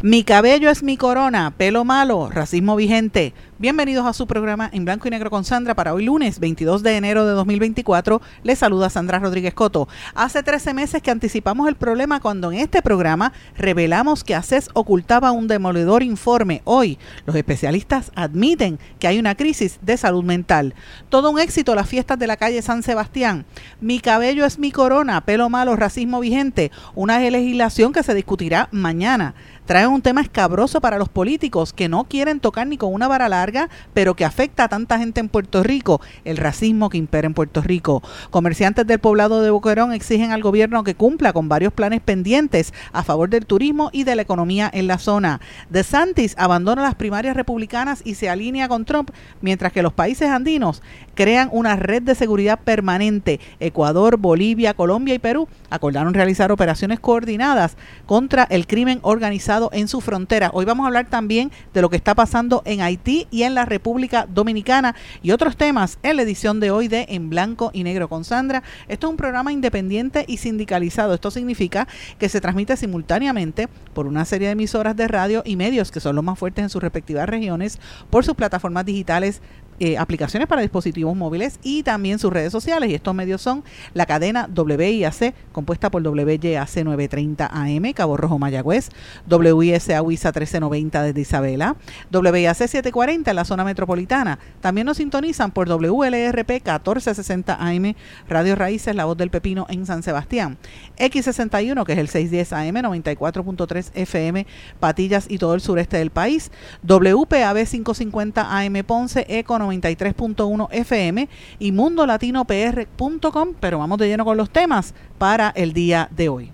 [0.00, 3.34] Mi cabello es mi corona, pelo malo, racismo vigente.
[3.58, 6.96] Bienvenidos a su programa en blanco y negro con Sandra para hoy lunes 22 de
[6.96, 8.22] enero de 2024.
[8.44, 9.88] Les saluda Sandra Rodríguez Coto.
[10.14, 15.32] Hace 13 meses que anticipamos el problema cuando en este programa revelamos que ACES ocultaba
[15.32, 16.62] un demoledor informe.
[16.62, 20.76] Hoy los especialistas admiten que hay una crisis de salud mental.
[21.08, 23.46] Todo un éxito las fiestas de la calle San Sebastián.
[23.80, 26.70] Mi cabello es mi corona, pelo malo, racismo vigente.
[26.94, 29.34] Una legislación que se discutirá mañana
[29.68, 33.28] trae un tema escabroso para los políticos que no quieren tocar ni con una vara
[33.28, 37.34] larga, pero que afecta a tanta gente en Puerto Rico, el racismo que impera en
[37.34, 38.02] Puerto Rico.
[38.30, 43.02] Comerciantes del poblado de Boquerón exigen al gobierno que cumpla con varios planes pendientes a
[43.02, 45.42] favor del turismo y de la economía en la zona.
[45.68, 49.10] De Santis abandona las primarias republicanas y se alinea con Trump,
[49.42, 50.82] mientras que los países andinos
[51.14, 53.38] crean una red de seguridad permanente.
[53.60, 60.00] Ecuador, Bolivia, Colombia y Perú acordaron realizar operaciones coordinadas contra el crimen organizado en su
[60.00, 60.50] frontera.
[60.52, 63.64] Hoy vamos a hablar también de lo que está pasando en Haití y en la
[63.64, 68.08] República Dominicana y otros temas en la edición de hoy de En Blanco y Negro
[68.08, 68.62] con Sandra.
[68.88, 71.14] Esto es un programa independiente y sindicalizado.
[71.14, 71.88] Esto significa
[72.18, 76.16] que se transmite simultáneamente por una serie de emisoras de radio y medios que son
[76.16, 77.78] los más fuertes en sus respectivas regiones,
[78.10, 79.42] por sus plataformas digitales
[79.80, 82.90] eh, aplicaciones para dispositivos móviles y también sus redes sociales.
[82.90, 83.62] Y estos medios son
[83.94, 88.90] la cadena WIAC, compuesta por WYAC 930 AM, Cabo Rojo Mayagüez,
[89.30, 91.76] WISA WISA 1390 desde Isabela,
[92.12, 94.38] WIAC 740 en la zona metropolitana.
[94.60, 97.94] También nos sintonizan por WLRP 1460 AM,
[98.28, 100.58] Radio Raíces, La Voz del Pepino en San Sebastián.
[100.98, 104.46] X61, que es el 610 AM, 94.3 FM,
[104.80, 106.50] Patillas y todo el sureste del país.
[106.82, 114.50] WPAB 550 AM Ponce, Econo 93.1 FM y mundolatinopr.com, pero vamos de lleno con los
[114.50, 116.50] temas para el día de hoy.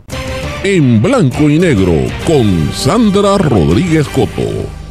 [0.62, 1.92] En blanco y negro
[2.26, 4.83] con Sandra Rodríguez Coto.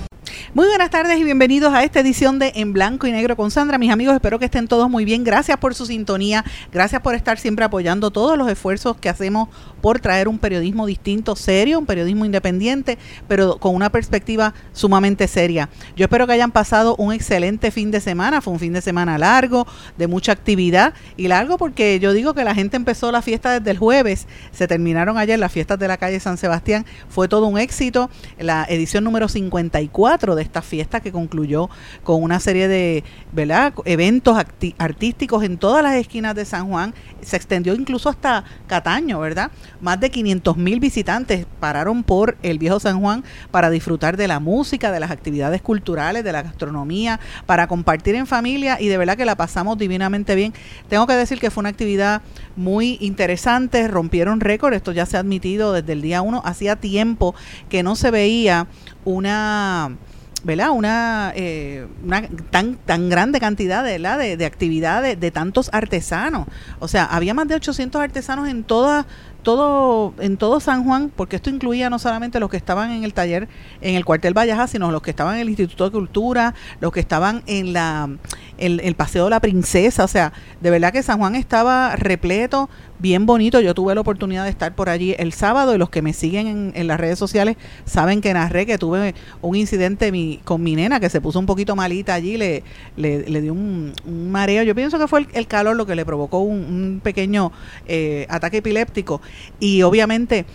[0.55, 3.79] Muy buenas tardes y bienvenidos a esta edición de En Blanco y Negro con Sandra.
[3.79, 5.23] Mis amigos, espero que estén todos muy bien.
[5.23, 6.45] Gracias por su sintonía.
[6.71, 9.49] Gracias por estar siempre apoyando todos los esfuerzos que hacemos
[9.81, 15.69] por traer un periodismo distinto, serio, un periodismo independiente, pero con una perspectiva sumamente seria.
[15.95, 18.39] Yo espero que hayan pasado un excelente fin de semana.
[18.39, 19.65] Fue un fin de semana largo,
[19.97, 23.71] de mucha actividad y largo porque yo digo que la gente empezó la fiesta desde
[23.71, 24.27] el jueves.
[24.51, 26.85] Se terminaron ayer las fiestas de la calle San Sebastián.
[27.09, 28.11] Fue todo un éxito.
[28.37, 31.69] La edición número 54 de esta fiesta que concluyó
[32.03, 33.73] con una serie de ¿verdad?
[33.85, 34.37] eventos
[34.77, 36.93] artísticos en todas las esquinas de San Juan.
[37.21, 39.51] Se extendió incluso hasta Cataño, ¿verdad?
[39.81, 44.39] Más de 500 mil visitantes pararon por el viejo San Juan para disfrutar de la
[44.39, 49.17] música, de las actividades culturales, de la gastronomía, para compartir en familia y de verdad
[49.17, 50.53] que la pasamos divinamente bien.
[50.89, 52.21] Tengo que decir que fue una actividad
[52.55, 57.35] muy interesante, rompieron récord, esto ya se ha admitido desde el día uno, hacía tiempo
[57.69, 58.67] que no se veía
[59.05, 59.97] una
[60.43, 60.71] ¿verdad?
[60.71, 66.47] Una, eh, una tan, tan grande cantidad de, de, de actividades de tantos artesanos.
[66.79, 69.05] O sea, había más de 800 artesanos en toda
[69.43, 73.13] todo en todo San Juan, porque esto incluía no solamente los que estaban en el
[73.13, 73.47] taller
[73.81, 76.99] en el cuartel Valleja, sino los que estaban en el Instituto de Cultura, los que
[76.99, 78.09] estaban en la
[78.57, 80.31] el, Paseo de la Princesa, o sea,
[80.61, 83.59] de verdad que San Juan estaba repleto, bien bonito.
[83.59, 86.71] Yo tuve la oportunidad de estar por allí el sábado y los que me siguen
[86.73, 90.99] en, las redes sociales saben que narré que tuve un incidente mi, con mi nena
[90.99, 92.63] que se puso un poquito malita allí, le,
[92.95, 93.93] le, dio un,
[94.31, 94.63] mareo.
[94.63, 97.51] Yo pienso que fue el, calor lo que le provocó un, pequeño
[97.87, 99.21] eh, ataque epiléptico
[99.59, 100.45] y obviamente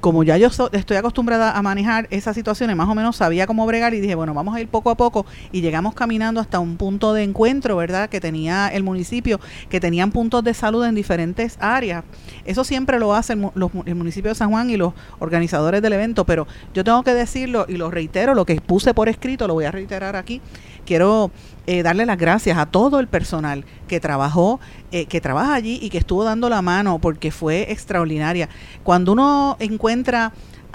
[0.00, 3.92] como ya yo estoy acostumbrada a manejar esas situaciones, más o menos sabía cómo bregar
[3.94, 7.12] y dije, bueno, vamos a ir poco a poco y llegamos caminando hasta un punto
[7.12, 8.08] de encuentro, ¿verdad?
[8.08, 9.38] Que tenía el municipio,
[9.68, 12.04] que tenían puntos de salud en diferentes áreas.
[12.44, 13.50] Eso siempre lo hace el,
[13.84, 17.66] el municipio de San Juan y los organizadores del evento, pero yo tengo que decirlo
[17.68, 20.40] y lo reitero, lo que puse por escrito, lo voy a reiterar aquí.
[20.86, 21.30] Quiero
[21.66, 24.60] eh, darle las gracias a todo el personal que trabajó,
[24.92, 28.48] eh, que trabaja allí y que estuvo dando la mano porque fue extraordinaria.
[28.84, 30.32] Cuando uno encuentra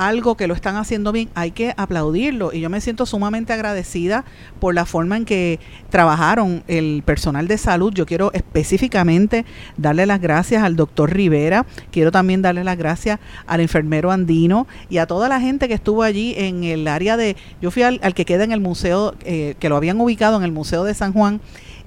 [0.08, 2.54] algo que lo están haciendo bien, hay que aplaudirlo.
[2.54, 4.26] Y yo me siento sumamente agradecida
[4.60, 5.60] por la forma en que
[5.90, 7.94] trabajaron el personal de salud.
[7.94, 9.46] Yo quiero específicamente
[9.78, 14.98] darle las gracias al doctor Rivera, quiero también darle las gracias al enfermero andino y
[14.98, 18.26] a toda la gente que estuvo allí en el área de, yo fui al, que
[18.26, 21.42] queda en el museo, eh, que lo habían ubicado en el Museo de San Juan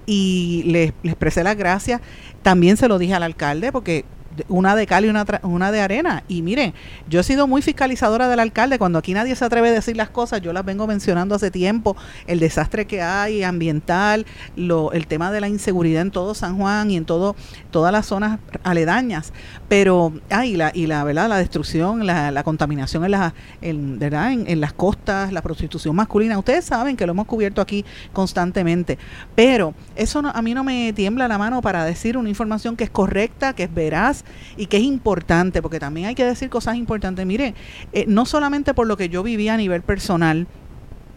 [0.06, 2.00] y les, les expresé las gracias.
[2.42, 4.04] También se lo dije al alcalde porque
[4.48, 6.24] una de cal y una, una de arena.
[6.28, 6.74] Y miren,
[7.08, 8.78] yo he sido muy fiscalizadora del alcalde.
[8.78, 11.96] Cuando aquí nadie se atreve a decir las cosas, yo las vengo mencionando hace tiempo.
[12.26, 14.26] El desastre que hay ambiental,
[14.56, 17.36] lo, el tema de la inseguridad en todo San Juan y en todo
[17.70, 19.32] todas las zonas aledañas.
[19.68, 23.98] Pero, ah, y la, y la verdad, la destrucción, la, la contaminación en, la, en,
[23.98, 24.32] ¿verdad?
[24.32, 26.38] En, las costas, la prostitución masculina.
[26.38, 28.98] Ustedes saben que lo hemos cubierto aquí constantemente.
[29.34, 32.90] Pero eso a mí no me tiembla la mano para decir una información que es
[32.90, 34.24] correcta, que es veraz
[34.56, 37.24] y que es importante, porque también hay que decir cosas importantes.
[37.26, 37.54] Mire,
[37.92, 40.46] eh, no solamente por lo que yo vivía a nivel personal,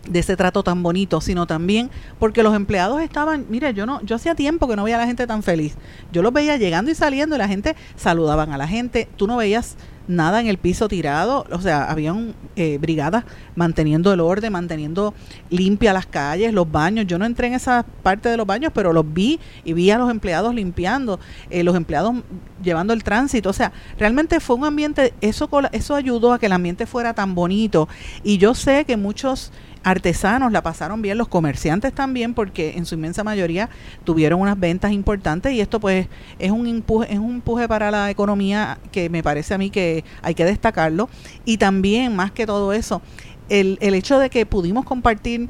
[0.09, 1.89] de ese trato tan bonito, sino también
[2.19, 5.07] porque los empleados estaban, mire, yo no, yo hacía tiempo que no veía a la
[5.07, 5.75] gente tan feliz.
[6.11, 9.37] Yo los veía llegando y saliendo y la gente saludaban a la gente, tú no
[9.37, 9.77] veías
[10.07, 13.25] nada en el piso tirado, o sea, habían eh, brigadas
[13.55, 15.13] manteniendo el orden, manteniendo
[15.49, 17.05] limpias las calles, los baños.
[17.07, 19.97] Yo no entré en esa parte de los baños, pero los vi y vi a
[19.97, 21.19] los empleados limpiando,
[21.49, 22.15] eh, los empleados
[22.63, 23.49] llevando el tránsito.
[23.49, 27.35] O sea, realmente fue un ambiente, eso, eso ayudó a que el ambiente fuera tan
[27.35, 27.87] bonito.
[28.23, 29.51] Y yo sé que muchos
[29.87, 33.69] artesanos la pasaron bien, los comerciantes también, porque en su inmensa mayoría
[34.03, 36.07] tuvieron unas ventas importantes y esto pues
[36.39, 40.03] es un empuje, es un empuje para la economía que me parece a mí que
[40.21, 41.07] hay que destacarlo.
[41.45, 43.01] Y también, más que todo eso,
[43.47, 45.47] el, el hecho de que pudimos compartir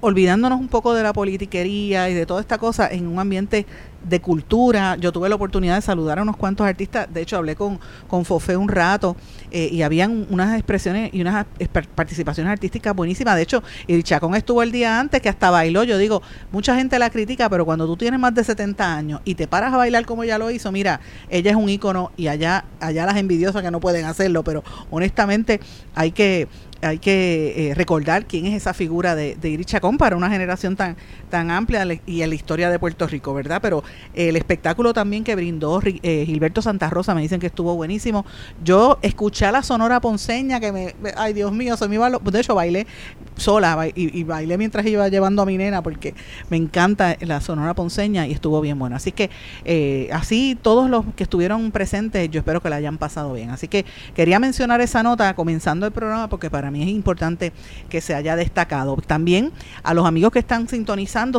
[0.00, 3.66] olvidándonos un poco de la politiquería y de toda esta cosa en un ambiente
[4.08, 4.96] de cultura.
[4.96, 8.24] Yo tuve la oportunidad de saludar a unos cuantos artistas, de hecho hablé con, con
[8.24, 9.16] Fofé un rato
[9.56, 11.46] eh, y habían unas expresiones y unas
[11.94, 13.36] participaciones artísticas buenísimas.
[13.36, 15.82] De hecho, el Chacón estuvo el día antes que hasta bailó.
[15.82, 16.20] Yo digo,
[16.52, 19.72] mucha gente la critica, pero cuando tú tienes más de 70 años y te paras
[19.72, 21.00] a bailar como ella lo hizo, mira,
[21.30, 25.58] ella es un ícono y allá, allá las envidiosas que no pueden hacerlo, pero honestamente
[25.94, 26.48] hay que
[26.82, 30.96] hay que eh, recordar quién es esa figura de, de Chacón para una generación tan,
[31.28, 33.60] tan amplia y en la historia de Puerto Rico, ¿verdad?
[33.62, 33.82] Pero
[34.14, 38.24] el espectáculo también que brindó eh, Gilberto Santa Rosa, me dicen que estuvo buenísimo.
[38.64, 42.40] Yo escuché a la Sonora Ponceña, que me, ay Dios mío, se me iba, de
[42.40, 42.86] hecho bailé
[43.36, 46.14] sola y, bailé mientras iba llevando a mi nena porque
[46.48, 48.96] me encanta la Sonora Ponceña y estuvo bien bueno.
[48.96, 49.30] Así que
[49.64, 53.50] eh, así todos los que estuvieron presentes, yo espero que la hayan pasado bien.
[53.50, 53.84] Así que
[54.14, 57.52] quería mencionar esa nota comenzando el programa porque para mí es importante
[57.88, 58.96] que se haya destacado.
[59.06, 59.52] También
[59.82, 60.68] a los amigos que están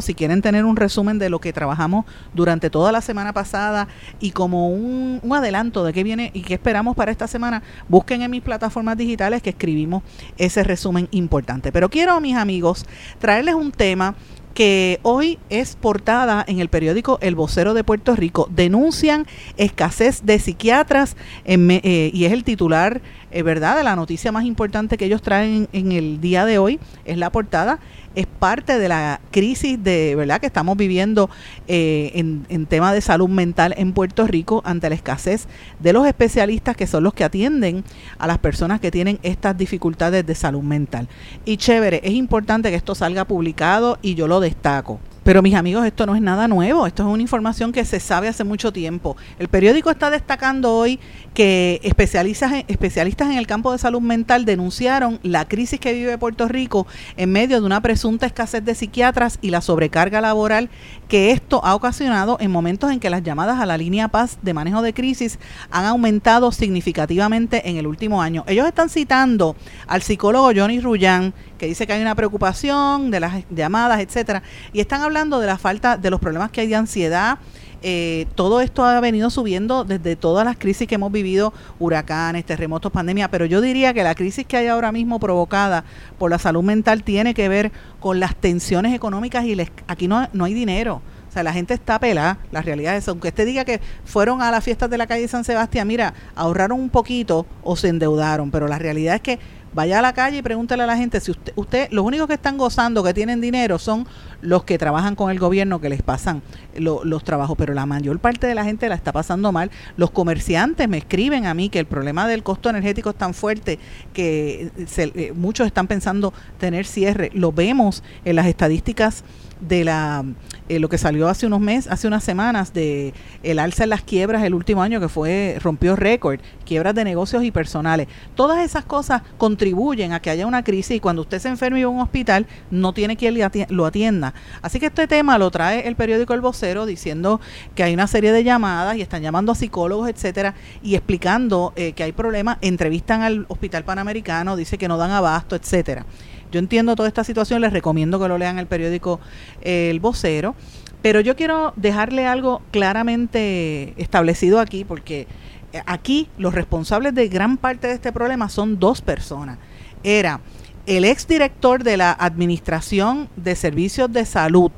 [0.01, 3.87] si quieren tener un resumen de lo que trabajamos durante toda la semana pasada
[4.19, 8.31] y como un, adelanto de qué viene y qué esperamos para esta semana, busquen en
[8.31, 10.01] mis plataformas digitales que escribimos
[10.39, 11.71] ese resumen importante.
[11.71, 12.87] Pero quiero, mis amigos,
[13.19, 14.15] traerles un tema
[14.55, 18.49] que hoy es portada en el periódico El Vocero de Puerto Rico.
[18.49, 19.27] Denuncian
[19.57, 21.15] escasez de psiquiatras
[21.45, 23.03] eh, y es el titular,
[23.37, 26.79] eh, ¿verdad?, la noticia más importante que ellos traen en el día de hoy.
[27.05, 27.79] Es la portada
[28.17, 31.29] es parte de la crisis de verdad que estamos viviendo
[31.67, 35.47] eh, en, en tema de salud mental en Puerto Rico ante la escasez
[35.79, 37.83] de los especialistas que son los que atienden
[38.17, 41.07] a las personas que tienen estas dificultades de salud mental.
[41.45, 44.99] Y chévere, es importante que esto salga publicado y yo lo destaco.
[45.27, 48.29] Pero mis amigos, esto no es nada nuevo, esto es una información que se sabe
[48.29, 49.17] hace mucho tiempo.
[49.39, 51.01] El periódico está destacando hoy
[51.33, 56.47] que especialistas, especialistas en el campo de salud mental denunciaron la crisis que vive Puerto
[56.47, 56.87] Rico
[57.17, 60.69] en medio de una presunta escasez de psiquiatras y la sobrecarga laboral
[61.09, 64.53] que esto ha ocasionado en momentos en que las llamadas a la línea Paz de
[64.53, 65.39] manejo de crisis
[65.71, 68.45] han aumentado significativamente en el último año.
[68.47, 69.57] Ellos están citando
[69.87, 74.79] al psicólogo Johnny Rullán, que dice que hay una preocupación de las llamadas, etcétera, y
[74.79, 77.39] están hablando de la falta de los problemas que hay de ansiedad.
[77.83, 82.91] Eh, todo esto ha venido subiendo desde todas las crisis que hemos vivido, huracanes, terremotos,
[82.91, 85.83] pandemia, pero yo diría que la crisis que hay ahora mismo provocada
[86.17, 89.55] por la salud mental tiene que ver con las tensiones económicas y
[89.87, 91.01] aquí no, no hay dinero.
[91.27, 94.49] O sea, la gente está pelada, la realidad es, aunque usted diga que fueron a
[94.49, 98.67] las fiestas de la calle San Sebastián, mira, ahorraron un poquito o se endeudaron, pero
[98.67, 99.39] la realidad es que
[99.77, 102.33] Vaya a la calle y pregúntele a la gente si usted, usted, los únicos que
[102.33, 104.07] están gozando, que tienen dinero, son
[104.41, 106.41] los que trabajan con el gobierno, que les pasan
[106.75, 109.69] los trabajos, pero la mayor parte de la gente la está pasando mal.
[109.95, 113.77] Los comerciantes me escriben a mí que el problema del costo energético es tan fuerte
[114.13, 117.29] que eh, muchos están pensando tener cierre.
[117.35, 119.23] Lo vemos en las estadísticas
[119.61, 120.25] de la
[120.69, 124.01] eh, lo que salió hace unos meses, hace unas semanas de el alza en las
[124.01, 128.07] quiebras el último año que fue rompió récord, quiebras de negocios y personales.
[128.35, 131.83] Todas esas cosas contribuyen a que haya una crisis y cuando usted se enferma y
[131.83, 133.37] va a un hospital no tiene quien
[133.69, 134.33] lo atienda.
[134.61, 137.39] Así que este tema lo trae el periódico El Vocero diciendo
[137.75, 141.93] que hay una serie de llamadas y están llamando a psicólogos, etcétera, y explicando eh,
[141.93, 146.05] que hay problemas, entrevistan al Hospital Panamericano, dice que no dan abasto, etcétera.
[146.51, 149.19] Yo entiendo toda esta situación, les recomiendo que lo lean el periódico
[149.61, 150.55] El Vocero,
[151.01, 155.27] pero yo quiero dejarle algo claramente establecido aquí, porque
[155.73, 159.57] eh, aquí los responsables de gran parte de este problema son dos personas.
[160.03, 160.41] Era
[160.85, 164.71] el exdirector de la Administración de Servicios de Salud,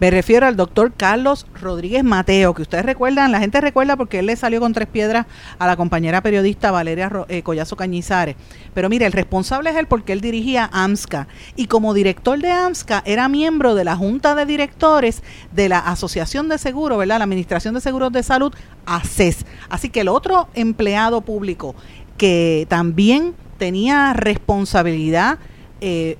[0.00, 4.26] me refiero al doctor Carlos Rodríguez Mateo, que ustedes recuerdan, la gente recuerda porque él
[4.26, 5.26] le salió con tres piedras
[5.58, 8.36] a la compañera periodista Valeria eh, Collazo Cañizares.
[8.74, 11.28] Pero mire, el responsable es él porque él dirigía AMSCA.
[11.56, 15.22] Y como director de AMSCA era miembro de la Junta de Directores
[15.52, 17.18] de la Asociación de Seguros, ¿verdad?
[17.18, 18.52] La Administración de Seguros de Salud,
[18.86, 19.46] ACES.
[19.68, 21.74] Así que el otro empleado público
[22.16, 25.38] que también tenía responsabilidad,
[25.80, 26.16] eh,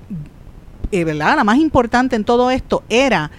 [0.93, 1.37] eh, ¿verdad?
[1.37, 3.31] La más importante en todo esto era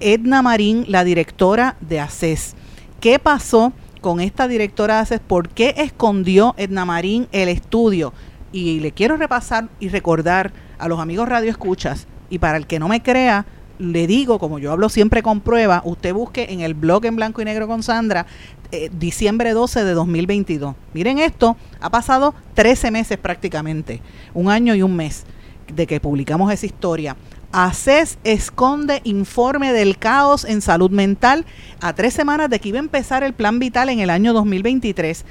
[0.00, 2.54] Edna Marín, la directora de ACES.
[3.00, 5.20] ¿Qué pasó con esta directora de ACES?
[5.20, 8.12] ¿Por qué escondió Edna Marín el estudio?
[8.52, 12.78] Y le quiero repasar y recordar a los amigos Radio Escuchas, y para el que
[12.78, 13.46] no me crea,
[13.78, 17.40] le digo, como yo hablo siempre con prueba, usted busque en el blog en blanco
[17.40, 18.26] y negro con Sandra,
[18.70, 20.74] eh, diciembre 12 de 2022.
[20.92, 24.00] Miren esto, ha pasado 13 meses prácticamente,
[24.34, 25.24] un año y un mes
[25.72, 27.16] de que publicamos esa historia.
[27.52, 31.46] ACES esconde informe del caos en salud mental
[31.80, 35.24] a tres semanas de que iba a empezar el plan vital en el año 2023.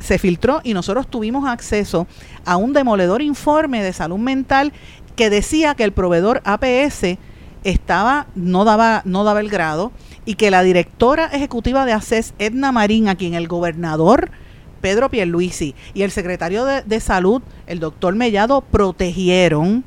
[0.00, 2.08] se filtró y nosotros tuvimos acceso
[2.44, 4.72] a un demoledor informe de salud mental
[5.14, 7.16] que decía que el proveedor APS
[7.62, 9.92] estaba no daba no daba el grado
[10.24, 14.30] y que la directora ejecutiva de ACES Edna Marín a quien el gobernador
[14.80, 19.84] Pedro Pierluisi y el secretario de, de salud el doctor Mellado protegieron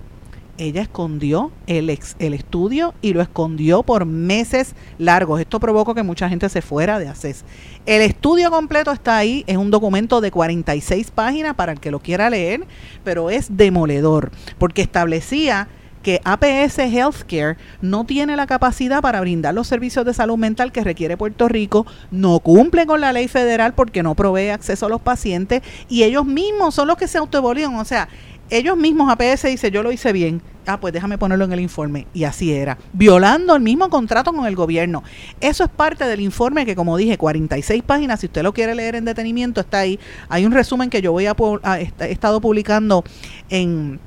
[0.59, 5.39] ella escondió el, el estudio y lo escondió por meses largos.
[5.39, 7.45] Esto provocó que mucha gente se fuera de ACES.
[7.85, 11.99] El estudio completo está ahí, es un documento de 46 páginas para el que lo
[11.99, 12.65] quiera leer,
[13.03, 15.69] pero es demoledor, porque establecía
[16.03, 20.83] que APS Healthcare no tiene la capacidad para brindar los servicios de salud mental que
[20.83, 25.01] requiere Puerto Rico, no cumple con la ley federal porque no provee acceso a los
[25.01, 27.75] pacientes y ellos mismos son los que se autoevolían.
[27.75, 28.07] O sea,
[28.49, 30.41] ellos mismos APS dice yo lo hice bien.
[30.65, 32.05] Ah, pues déjame ponerlo en el informe.
[32.13, 32.77] Y así era.
[32.93, 35.03] Violando el mismo contrato con el gobierno.
[35.41, 38.19] Eso es parte del informe que, como dije, 46 páginas.
[38.19, 39.99] Si usted lo quiere leer en detenimiento, está ahí.
[40.27, 41.35] Hay un resumen que yo voy a,
[41.79, 43.03] he estado publicando
[43.49, 43.99] en,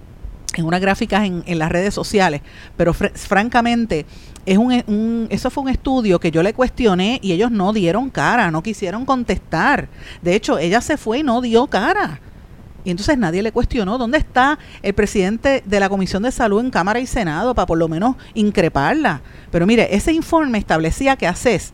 [0.54, 2.42] en unas gráficas en, en, las redes sociales.
[2.76, 4.06] Pero francamente,
[4.46, 8.08] es un, un, eso fue un estudio que yo le cuestioné y ellos no dieron
[8.08, 9.88] cara, no quisieron contestar.
[10.22, 12.20] De hecho, ella se fue y no dio cara.
[12.85, 16.71] Y entonces nadie le cuestionó dónde está el presidente de la Comisión de Salud en
[16.71, 19.23] Cámara y Senado para por lo menos increparla.
[19.51, 21.73] Pero mire, ese informe establecía que ACES,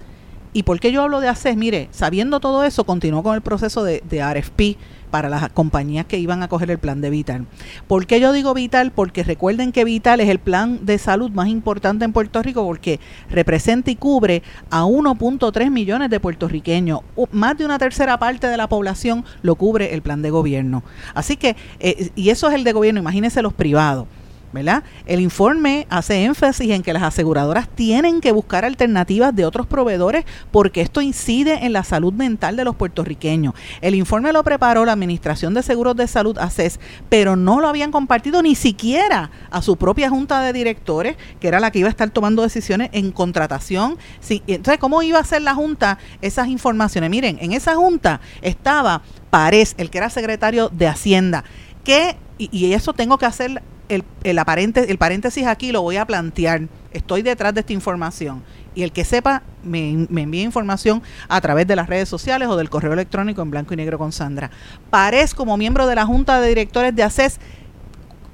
[0.53, 1.57] ¿y por qué yo hablo de ACES?
[1.57, 4.79] Mire, sabiendo todo eso, continuó con el proceso de, de RFP
[5.11, 7.47] para las compañías que iban a coger el plan de Vital.
[7.87, 8.93] ¿Por qué yo digo Vital?
[8.93, 13.01] Porque recuerden que Vital es el plan de salud más importante en Puerto Rico porque
[13.31, 17.01] representa y cubre a 1.3 millones de puertorriqueños.
[17.33, 20.83] Más de una tercera parte de la población lo cubre el plan de gobierno.
[21.15, 24.07] Así que, eh, y eso es el de gobierno, imagínense los privados.
[24.53, 24.83] ¿Verdad?
[25.07, 30.25] El informe hace énfasis en que las aseguradoras tienen que buscar alternativas de otros proveedores
[30.51, 33.55] porque esto incide en la salud mental de los puertorriqueños.
[33.81, 37.93] El informe lo preparó la Administración de Seguros de Salud, ACES, pero no lo habían
[37.93, 41.91] compartido ni siquiera a su propia junta de directores, que era la que iba a
[41.91, 43.99] estar tomando decisiones en contratación.
[44.29, 47.11] Entonces, ¿cómo iba a hacer la junta esas informaciones?
[47.11, 51.45] Miren, en esa junta estaba Párez, el que era secretario de Hacienda,
[51.85, 55.97] que, y, y eso tengo que hacer el, el, aparente, el paréntesis aquí lo voy
[55.97, 56.63] a plantear.
[56.93, 58.43] Estoy detrás de esta información.
[58.75, 62.57] Y el que sepa, me, me envía información a través de las redes sociales o
[62.57, 64.51] del correo electrónico en blanco y negro con Sandra.
[64.91, 67.41] Parez, como miembro de la Junta de Directores de ACES,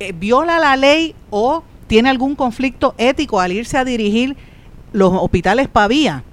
[0.00, 4.36] eh, viola la ley o tiene algún conflicto ético al irse a dirigir
[4.92, 6.24] los hospitales Pavía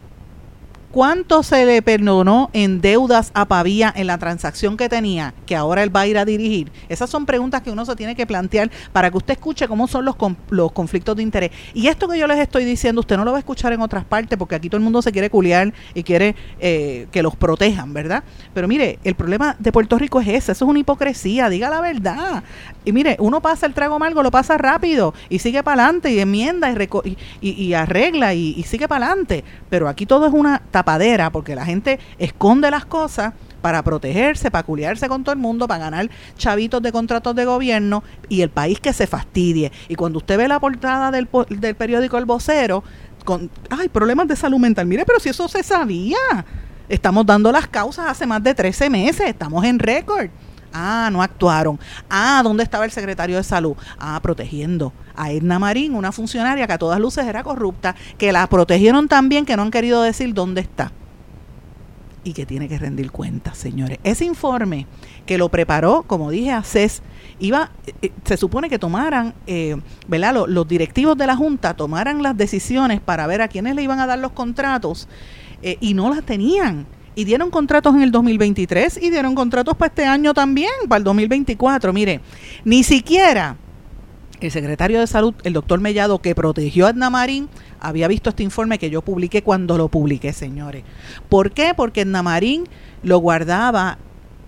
[0.92, 5.84] ¿Cuánto se le perdonó en deudas a Pavía en la transacción que tenía, que ahora
[5.84, 6.70] él va a ir a dirigir?
[6.90, 10.04] Esas son preguntas que uno se tiene que plantear para que usted escuche cómo son
[10.04, 10.18] los,
[10.50, 11.52] los conflictos de interés.
[11.74, 14.04] Y esto que yo les estoy diciendo, usted no lo va a escuchar en otras
[14.04, 17.94] partes, porque aquí todo el mundo se quiere culiar y quiere eh, que los protejan,
[17.94, 18.26] ¿verdad?
[18.54, 21.80] Pero mire, el problema de Puerto Rico es ese, eso es una hipocresía, diga la
[21.80, 22.44] verdad.
[22.84, 26.20] Y mire, uno pasa el trago amargo, lo pasa rápido y sigue para adelante y
[26.20, 29.46] enmienda y, y, arregla y, y sigue para adelante.
[29.70, 34.64] Pero aquí todo es una tapadera porque la gente esconde las cosas para protegerse, para
[34.64, 38.80] culiarse con todo el mundo, para ganar chavitos de contratos de gobierno y el país
[38.80, 39.72] que se fastidie.
[39.88, 42.84] Y cuando usted ve la portada del, del periódico El Vocero,
[43.24, 46.18] con, ay, problemas de salud mental, mire, pero si eso se sabía.
[46.90, 50.30] Estamos dando las causas hace más de 13 meses, estamos en récord.
[50.74, 51.80] Ah, no actuaron.
[52.10, 53.75] Ah, ¿dónde estaba el secretario de salud?
[54.00, 58.48] Ah, protegiendo a Edna Marín, una funcionaria que a todas luces era corrupta, que la
[58.48, 60.92] protegieron también, que no han querido decir dónde está.
[62.24, 63.98] Y que tiene que rendir cuentas, señores.
[64.04, 64.86] Ese informe
[65.25, 67.01] que lo preparó, como dije, a CES,
[67.40, 69.75] iba, eh, se supone que tomaran, eh,
[70.08, 70.36] ¿verdad?
[70.36, 74.00] Los, los, directivos de la Junta tomaran las decisiones para ver a quiénes le iban
[74.00, 75.08] a dar los contratos
[75.63, 79.89] eh, y no las tenían y dieron contratos en el 2023 y dieron contratos para
[79.89, 81.94] este año también, para el 2024.
[81.94, 82.22] Mire,
[82.63, 83.58] ni siquiera
[84.41, 87.48] el secretario de salud, el doctor Mellado, que protegió a Edna Marín,
[87.80, 90.84] había visto este informe que yo publiqué cuando lo publiqué, señores.
[91.30, 91.74] ¿Por qué?
[91.75, 92.63] Porque Edna Marín
[93.03, 94.00] lo guardaba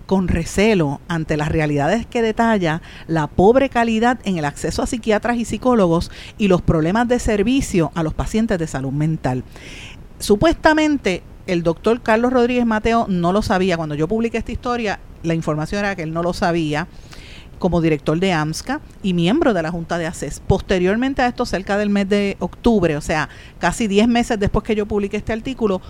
[0.06, 5.38] con recelo ante las realidades que detalla la pobre calidad en el acceso a psiquiatras
[5.38, 9.44] y psicólogos y los problemas de servicio a los pacientes de salud mental.
[10.18, 13.76] Supuestamente el doctor Carlos Rodríguez Mateo no lo sabía.
[13.76, 16.86] Cuando yo publiqué esta historia, la información era que él no lo sabía
[17.58, 20.42] como director de AMSCA y miembro de la Junta de ACES.
[20.46, 24.74] Posteriormente a esto, cerca del mes de octubre, o sea, casi 10 meses después que
[24.74, 25.80] yo publiqué este artículo,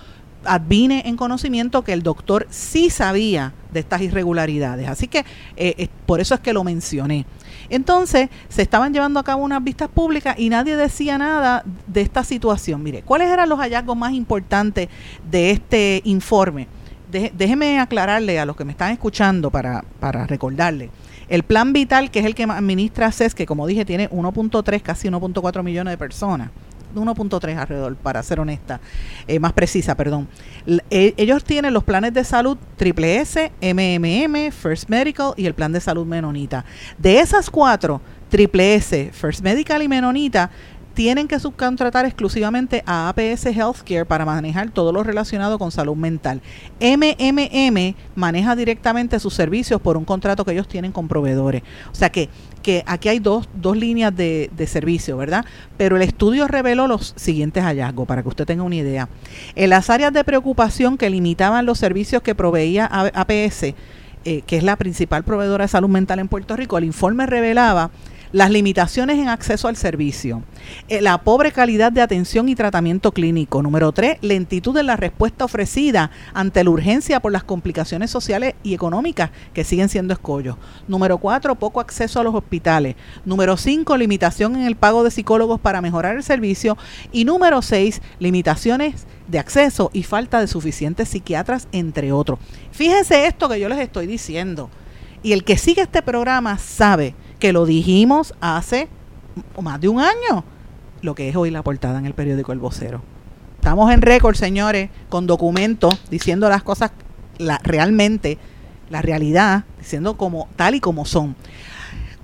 [0.45, 4.89] advine en conocimiento que el doctor sí sabía de estas irregularidades.
[4.89, 5.25] Así que
[5.57, 7.27] eh, por eso es que lo mencioné.
[7.68, 12.25] Entonces, se estaban llevando a cabo unas vistas públicas y nadie decía nada de esta
[12.25, 12.83] situación.
[12.83, 14.88] Mire, ¿cuáles eran los hallazgos más importantes
[15.30, 16.68] de este informe?
[17.33, 20.90] déjeme aclararle a los que me están escuchando para, para recordarle.
[21.28, 25.09] El plan vital, que es el que administra CES, que como dije tiene 1.3, casi
[25.09, 26.50] 1.4 millones de personas,
[26.95, 28.81] 1.3 alrededor, para ser honesta,
[29.27, 30.29] eh, más precisa, perdón.
[30.91, 35.73] Eh, ellos tienen los planes de salud Triple S, MMM, First Medical y el plan
[35.73, 36.65] de salud Menonita.
[36.99, 40.51] De esas cuatro, Triple S, First Medical y Menonita,
[40.95, 46.41] tienen que subcontratar exclusivamente a APS Healthcare para manejar todo lo relacionado con salud mental.
[46.81, 51.63] MMM maneja directamente sus servicios por un contrato que ellos tienen con proveedores.
[51.93, 52.31] O sea que,
[52.64, 55.44] que aquí hay dos, dos líneas de, de servicio, ¿verdad?
[55.76, 59.09] Pero el estudio reveló los siguientes hallazgos, para que usted tenga una idea.
[59.54, 63.74] En las áreas de preocupación que limitaban los servicios que proveía APS,
[64.24, 67.90] eh, que es la principal proveedora de salud mental en Puerto Rico, el informe revelaba
[68.35, 70.42] las limitaciones en acceso al servicio,
[70.88, 73.62] eh, la pobre calidad de atención y tratamiento clínico.
[73.62, 78.75] Número tres, lentitud en la respuesta ofrecida ante la urgencia por las complicaciones sociales y
[78.75, 80.57] económicas que siguen siendo escollos.
[80.88, 82.97] Número cuatro, poco acceso a los hospitales.
[83.25, 86.77] Número cinco, limitación en el pago de psicólogos para mejorar el servicio.
[87.12, 92.40] Y número seis, limitaciones de acceso y falta de suficientes psiquiatras, entre otros.
[92.73, 94.70] Fíjense esto que yo les estoy diciendo.
[95.23, 98.88] Y el que sigue este programa sabe que lo dijimos hace
[99.61, 100.44] más de un año,
[101.02, 103.02] lo que es hoy la portada en el periódico El Vocero.
[103.57, 106.92] Estamos en récord, señores, con documentos diciendo las cosas
[107.62, 108.38] realmente,
[108.88, 111.37] la realidad, diciendo como tal y como son.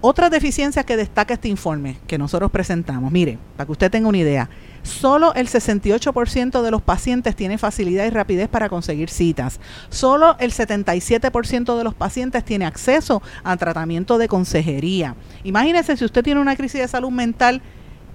[0.00, 4.16] Otras deficiencias que destaca este informe que nosotros presentamos, mire, para que usted tenga una
[4.16, 4.48] idea,
[4.83, 9.61] Solo el 68% de los pacientes tiene facilidad y rapidez para conseguir citas.
[9.88, 15.16] Solo el 77% de los pacientes tiene acceso a tratamiento de consejería.
[15.45, 17.62] Imagínese si usted tiene una crisis de salud mental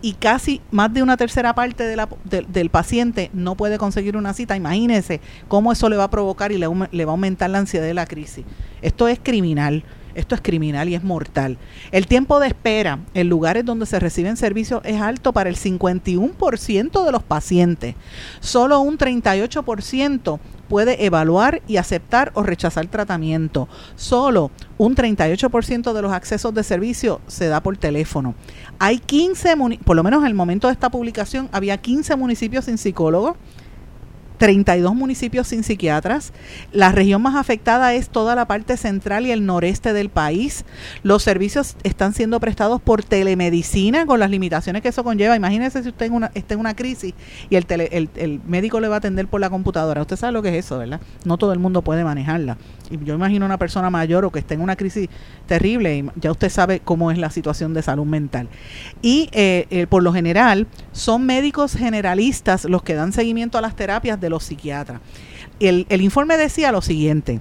[0.02, 4.56] y casi más de una tercera parte del paciente no puede conseguir una cita.
[4.56, 7.86] Imagínese cómo eso le va a provocar y le, le va a aumentar la ansiedad
[7.86, 8.46] de la crisis.
[8.82, 9.84] Esto es criminal.
[10.16, 11.58] Esto es criminal y es mortal.
[11.92, 17.06] El tiempo de espera en lugares donde se reciben servicios es alto para el 51%
[17.06, 17.96] de los pacientes.
[18.40, 23.68] Solo un 38% puede evaluar y aceptar o rechazar tratamiento.
[23.96, 28.36] Solo un 38% de los accesos de servicio se da por teléfono.
[28.80, 32.78] Hay 15, por lo menos en el momento de esta publicación, había 15 municipios sin
[32.78, 33.36] psicólogos
[34.38, 36.34] 32 municipios sin psiquiatras.
[36.72, 40.66] La región más afectada es toda la parte central y el noreste del país.
[41.04, 45.36] Los servicios están siendo prestados por telemedicina con las limitaciones que eso conlleva.
[45.36, 47.14] Imagínese si usted en está en una crisis
[47.50, 47.66] y el,
[48.16, 50.02] el, médico le va a atender por la computadora.
[50.02, 51.00] Usted sabe lo que es eso, ¿verdad?
[51.24, 52.58] No todo el mundo puede manejarla.
[52.90, 55.10] Y yo imagino una persona mayor o que esté en una crisis
[55.48, 58.48] terrible y ya usted sabe cómo es la situación de salud mental.
[59.02, 63.76] Y eh, eh, por lo general son médicos generalistas los que dan seguimiento a las
[63.76, 65.02] terapias de los psiquiatras.
[65.60, 67.40] El, el informe decía lo siguiente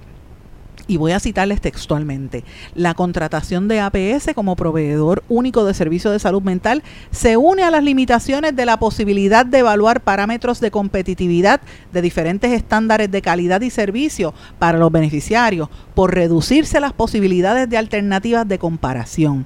[0.87, 2.43] y voy a citarles textualmente,
[2.73, 7.71] la contratación de APS como proveedor único de servicios de salud mental se une a
[7.71, 13.61] las limitaciones de la posibilidad de evaluar parámetros de competitividad de diferentes estándares de calidad
[13.61, 19.45] y servicio para los beneficiarios por reducirse las posibilidades de alternativas de comparación.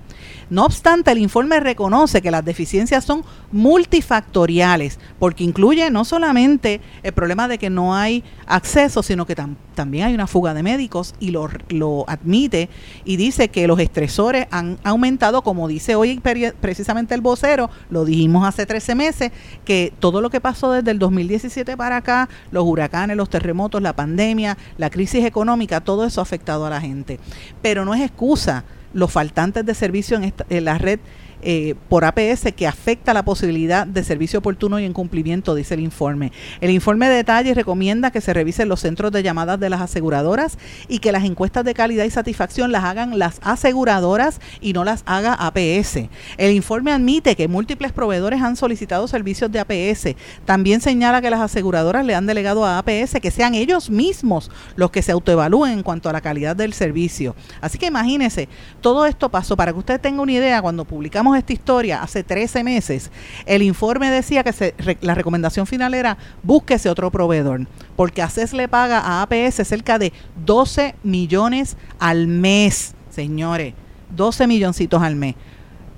[0.49, 7.13] No obstante, el informe reconoce que las deficiencias son multifactoriales, porque incluye no solamente el
[7.13, 9.35] problema de que no hay acceso, sino que
[9.75, 12.69] también hay una fuga de médicos y lo, admite
[13.05, 16.19] y dice que los estresores han aumentado, como dice hoy
[16.59, 19.31] precisamente el vocero, lo dijimos hace 13 meses,
[19.65, 23.93] que todo lo que pasó desde el 2017 para acá, los huracanes, los terremotos, la
[23.93, 27.19] pandemia, la crisis económica, todo eso ha afectado a la gente.
[27.61, 28.63] Pero no es excusa
[28.93, 30.99] los faltantes de servicio en, en la red
[31.41, 35.79] eh, por APS que afecta la posibilidad de servicio oportuno y en cumplimiento, dice el
[35.79, 36.31] informe.
[36.61, 40.57] El informe detalle y recomienda que se revisen los centros de llamadas de las aseguradoras
[40.87, 45.03] y que las encuestas de calidad y satisfacción las hagan las aseguradoras y no las
[45.05, 46.09] haga APS.
[46.37, 50.15] El informe admite que múltiples proveedores han solicitado servicios de APS.
[50.45, 54.91] También señala que las aseguradoras le han delegado a APS que sean ellos mismos los
[54.91, 57.35] que se autoevalúen en cuanto a la calidad del servicio.
[57.61, 58.49] Así que imagínense,
[58.81, 62.63] todo esto pasó para que usted tenga una idea cuando publicamos esta historia hace 13
[62.63, 63.11] meses,
[63.45, 68.99] el informe decía que la recomendación final era búsquese otro proveedor, porque ACES le paga
[68.99, 70.13] a APS cerca de
[70.45, 73.73] 12 millones al mes, señores,
[74.15, 75.35] 12 milloncitos al mes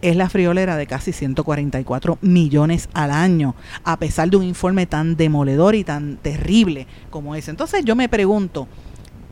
[0.01, 5.15] es la friolera de casi 144 millones al año, a pesar de un informe tan
[5.15, 7.51] demoledor y tan terrible como ese.
[7.51, 8.67] Entonces yo me pregunto,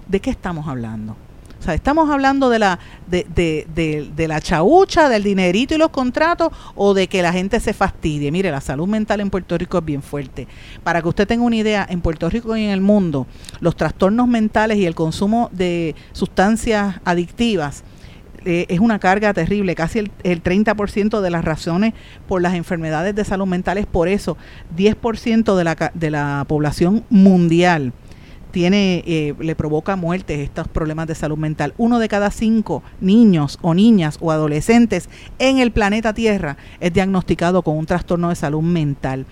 [0.08, 1.16] ¿de qué estamos hablando?
[1.60, 5.90] O sea, estamos hablando de la, de, de, de, la chaucha, del dinerito y los
[5.90, 8.32] contratos, o de que la gente se fastidie.
[8.32, 10.48] Mire, la salud mental en Puerto Rico es bien fuerte.
[10.84, 13.28] Para que usted tenga una idea, en Puerto Rico y en el mundo,
[13.60, 17.84] los trastornos mentales y el consumo de sustancias adictivas
[18.46, 21.94] eh, es una carga terrible, casi el, el 30% de las razones
[22.28, 24.38] por las enfermedades de salud mental es por eso,
[24.78, 27.92] 10% de la, de la población mundial
[28.52, 31.74] tiene, eh, le provoca muertes estos problemas de salud mental.
[31.78, 35.10] Uno de cada cinco niños o niñas o adolescentes
[35.40, 39.26] en el planeta Tierra es diagnosticado con un trastorno de salud mental.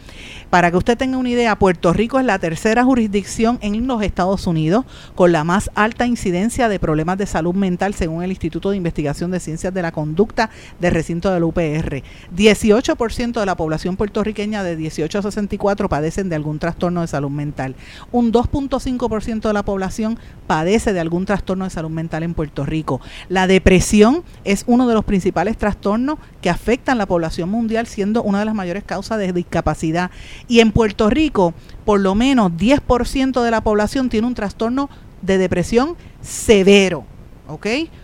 [0.49, 4.47] Para que usted tenga una idea, Puerto Rico es la tercera jurisdicción en los Estados
[4.47, 8.77] Unidos con la más alta incidencia de problemas de salud mental según el Instituto de
[8.77, 10.49] Investigación de Ciencias de la Conducta
[10.80, 12.03] del recinto del UPR.
[12.36, 17.30] 18% de la población puertorriqueña de 18 a 64 padecen de algún trastorno de salud
[17.30, 17.75] mental.
[18.12, 22.65] Un 2.5 ciento de la población padece de algún trastorno de salud mental en Puerto
[22.65, 23.01] Rico.
[23.29, 28.23] La depresión es uno de los principales trastornos que afectan a la población mundial, siendo
[28.23, 30.11] una de las mayores causas de discapacidad.
[30.47, 31.53] Y en Puerto Rico,
[31.85, 34.89] por lo menos 10% de la población tiene un trastorno
[35.21, 37.05] de depresión severo.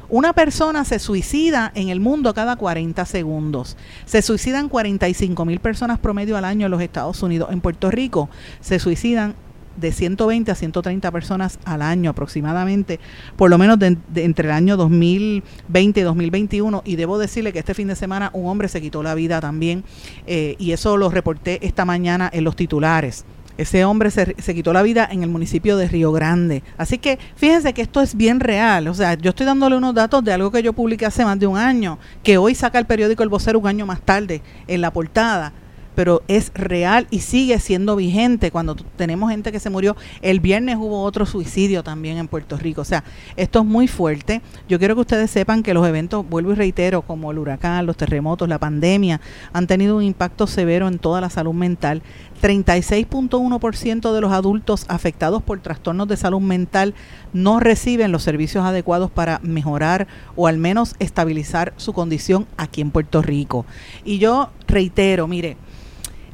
[0.10, 3.76] Una persona se suicida en el mundo cada 40 segundos.
[4.06, 7.50] Se suicidan 45 mil personas promedio al año en los Estados Unidos.
[7.52, 8.30] En Puerto Rico
[8.62, 9.36] se suicidan
[9.78, 13.00] de 120 a 130 personas al año aproximadamente,
[13.36, 16.82] por lo menos de, entre el año 2020 y 2021.
[16.86, 19.84] Y debo decirle que este fin de semana un hombre se quitó la vida también,
[20.28, 23.26] eh, y eso lo reporté esta mañana en los titulares.
[23.56, 26.64] Ese hombre se, se, quitó la vida en el municipio de Río Grande.
[26.76, 28.88] Así que fíjense que esto es bien real.
[28.88, 31.46] O sea, yo estoy dándole unos datos de algo que yo publiqué hace más de
[31.46, 34.92] un año, que hoy saca el periódico El Vocero un año más tarde en la
[34.92, 35.54] portada
[35.96, 39.96] pero es real y sigue siendo vigente cuando tenemos gente que se murió.
[40.22, 42.82] El viernes hubo otro suicidio también en Puerto Rico.
[42.82, 43.04] O sea,
[43.36, 44.42] esto es muy fuerte.
[44.68, 47.98] Yo quiero que ustedes sepan que los eventos, vuelvo y reitero, como el huracán, los
[47.98, 52.02] terremotos, la pandemia, han tenido un impacto severo en toda la salud mental.
[52.42, 56.94] 36.1% de los adultos afectados por trastornos de salud mental
[57.32, 62.92] no reciben los servicios adecuados para mejorar o al menos estabilizar su condición aquí en
[62.92, 63.66] Puerto Rico.
[64.04, 65.56] Y yo reitero, mire,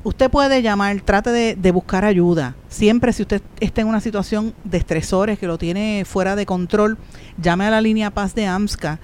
[0.04, 2.56] usted puede llamar, trate de, buscar ayuda.
[2.68, 6.98] Siempre si usted está en una situación de estresores que lo tiene fuera de control,
[7.42, 9.00] llame a la línea Paz de AMSCA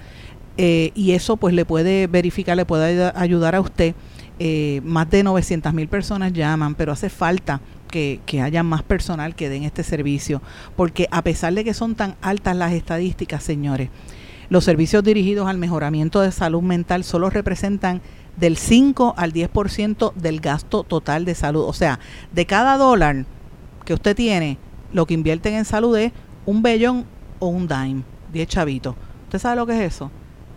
[0.56, 3.94] eh, y eso pues le puede verificar, le puede ayudar a usted.
[4.38, 9.34] eh, más de 900 mil personas llaman, pero hace falta que, que, haya más personal
[9.34, 10.42] que den este servicio,
[10.76, 13.88] porque a pesar de que son tan altas las estadísticas, señores,
[14.48, 18.00] los servicios dirigidos al mejoramiento de salud mental solo representan
[18.36, 21.64] del 5 al 10% del gasto total de salud.
[21.66, 21.98] O sea,
[22.32, 23.24] de cada dólar
[23.84, 24.58] que usted tiene,
[24.92, 26.12] lo que invierten en salud es
[26.44, 27.06] un bellón
[27.38, 28.94] o un dime, 10 chavitos.
[29.24, 30.10] ¿Usted sabe lo que es eso?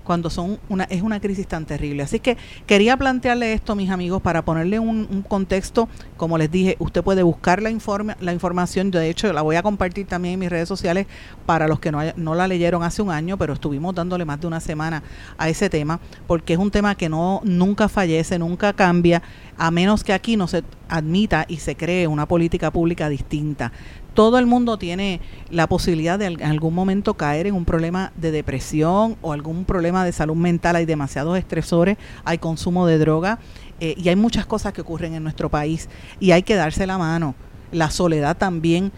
[0.09, 2.01] Cuando son una, es una crisis tan terrible.
[2.01, 5.87] Así que quería plantearle esto, mis amigos, para ponerle un, contexto.
[6.17, 8.89] Como les dije, usted puede buscar la, informe, la información.
[8.89, 11.05] De hecho, la voy a compartir también en mis redes sociales
[11.45, 14.47] para los que no, no la leyeron hace un año, pero estuvimos dándole más de
[14.47, 15.03] una semana
[15.37, 19.21] a ese tema, porque es un tema que no nunca fallece, nunca cambia,
[19.59, 23.71] a menos que aquí no se admita y se cree una política pública distinta
[24.13, 28.31] todo el mundo tiene la posibilidad de en algún momento caer en un problema de
[28.31, 30.75] depresión o algún problema de salud mental.
[30.75, 33.39] Hay demasiados estresores, hay consumo de droga
[33.79, 36.97] eh, y hay muchas cosas que ocurren en nuestro país y hay que darse la
[36.97, 37.35] mano.
[37.71, 38.91] La soledad también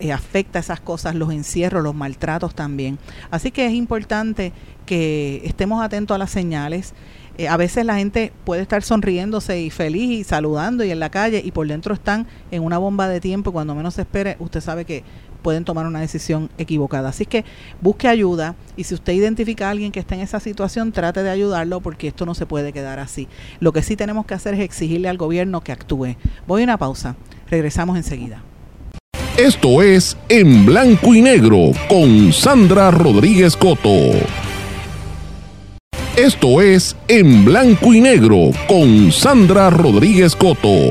[0.00, 2.98] eh, afecta esas cosas, los encierros, los maltratos también.
[3.30, 4.52] Así que es importante
[4.84, 6.92] que estemos atentos a las señales.
[7.40, 11.08] Eh, a veces la gente puede estar sonriéndose y feliz y saludando y en la
[11.08, 14.36] calle y por dentro están en una bomba de tiempo y cuando menos se espere,
[14.40, 15.04] usted sabe que
[15.40, 17.08] pueden tomar una decisión equivocada.
[17.08, 17.46] Así que
[17.80, 21.30] busque ayuda y si usted identifica a alguien que está en esa situación, trate de
[21.30, 23.26] ayudarlo porque esto no se puede quedar así.
[23.58, 26.16] Lo que sí tenemos que hacer es exigirle al gobierno que actúe.
[26.46, 27.16] Voy a una pausa.
[27.48, 28.42] Regresamos enseguida.
[29.38, 34.10] Esto es En Blanco y Negro con Sandra Rodríguez Coto.
[36.20, 40.90] Esto es En Blanco y Negro con Sandra Rodríguez Coto.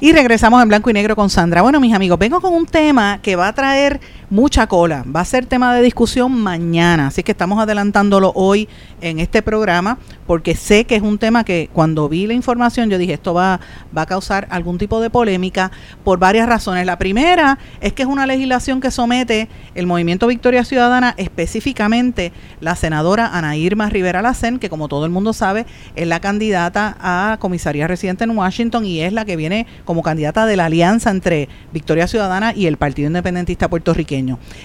[0.00, 1.60] Y regresamos en Blanco y Negro con Sandra.
[1.60, 4.00] Bueno, mis amigos, vengo con un tema que va a traer
[4.32, 5.04] mucha cola.
[5.14, 8.66] Va a ser tema de discusión mañana, así que estamos adelantándolo hoy
[9.02, 12.96] en este programa porque sé que es un tema que cuando vi la información yo
[12.96, 13.60] dije esto va,
[13.94, 15.70] va a causar algún tipo de polémica
[16.02, 16.86] por varias razones.
[16.86, 22.74] La primera es que es una legislación que somete el Movimiento Victoria Ciudadana, específicamente la
[22.74, 27.36] senadora Ana Irma Rivera Lacen, que como todo el mundo sabe es la candidata a
[27.38, 31.50] comisaría residente en Washington y es la que viene como candidata de la alianza entre
[31.70, 34.21] Victoria Ciudadana y el Partido Independentista Puertorriqueño.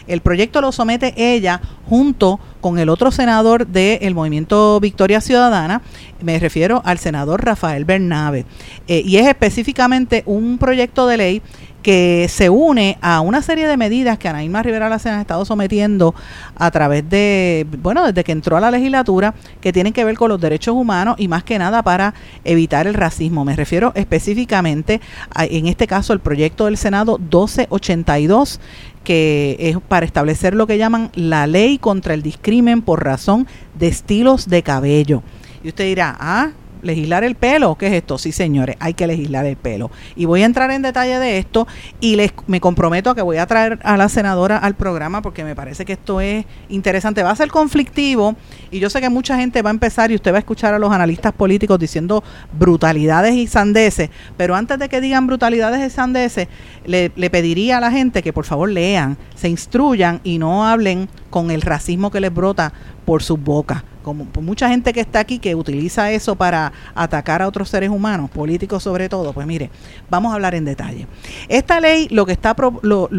[0.08, 5.82] El proyecto lo somete ella junto con el otro senador del Movimiento Victoria Ciudadana,
[6.22, 8.46] me refiero al senador Rafael Bernabe,
[8.88, 11.42] eh, y es específicamente un proyecto de ley
[11.88, 16.14] que se une a una serie de medidas que Anaíma Rivera Lacena ha estado sometiendo
[16.58, 20.28] a través de, bueno, desde que entró a la legislatura, que tienen que ver con
[20.28, 23.46] los derechos humanos y más que nada para evitar el racismo.
[23.46, 25.00] Me refiero específicamente,
[25.34, 28.60] a, en este caso, el proyecto del Senado 1282,
[29.06, 33.48] que es para establecer lo que llaman la ley contra el discrimen por razón
[33.80, 35.24] de estilos de cabello.
[35.64, 36.50] Y usted dirá, ah,
[36.82, 38.18] legislar el pelo, ¿qué es esto?
[38.18, 39.92] Sí, señores, hay que legislar el pelo.
[40.16, 41.68] Y voy a entrar en detalle de esto
[42.00, 45.44] y les me comprometo a que voy a traer a la senadora al programa porque
[45.44, 47.24] me parece que esto es interesante.
[47.24, 48.36] Va a ser conflictivo
[48.72, 50.80] y yo sé que mucha gente va a empezar y usted va a escuchar a
[50.80, 52.24] los analistas políticos diciendo
[52.58, 56.48] brutalidades y sandeces, pero antes de que digan brutalidades y sandeces,
[56.86, 61.10] le, le pediría a la gente que por favor lean, se instruyan y no hablen
[61.30, 62.74] con el racismo que les brota
[63.06, 67.48] por sus bocas como mucha gente que está aquí que utiliza eso para atacar a
[67.50, 69.70] otros seres humanos, políticos sobre todo, pues mire,
[70.10, 71.08] vamos a hablar en detalle.
[71.50, 72.56] Esta ley, lo que está,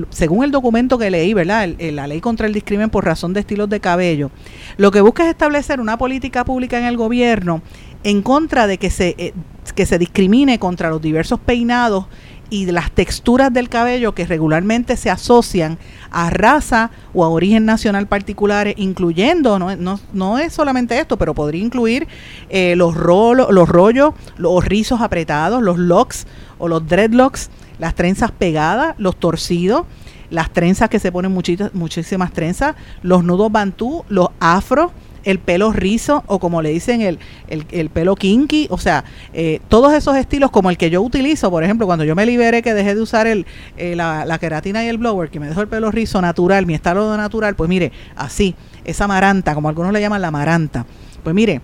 [0.08, 1.68] según el documento que leí, ¿verdad?
[1.78, 4.30] la ley contra el discrimen por razón de estilos de cabello,
[4.78, 7.60] lo que busca es establecer una política pública en el gobierno
[8.02, 9.34] en contra de que se, eh,
[9.74, 12.06] que se discrimine contra los diversos peinados
[12.50, 15.78] y las texturas del cabello que regularmente se asocian
[16.10, 21.34] a raza o a origen nacional particulares, incluyendo, no, no, no es solamente esto, pero
[21.34, 22.08] podría incluir
[22.48, 26.26] eh, los, los rollos, los rizos apretados, los locks
[26.58, 29.86] o los dreadlocks, las trenzas pegadas, los torcidos,
[30.30, 34.90] las trenzas que se ponen muchísimas trenzas, los nudos bantú, los afros,
[35.24, 39.92] el pelo rizo o como le dicen el, el, pelo kinky, o sea, eh, todos
[39.92, 42.94] esos estilos como el que yo utilizo, por ejemplo, cuando yo me liberé que dejé
[42.94, 45.90] de usar el, eh, la, la, queratina y el blower, que me dejó el pelo
[45.90, 48.54] rizo natural, mi estado natural, pues mire, así,
[48.84, 50.86] esa maranta, como algunos le llaman la maranta,
[51.22, 51.60] pues mire,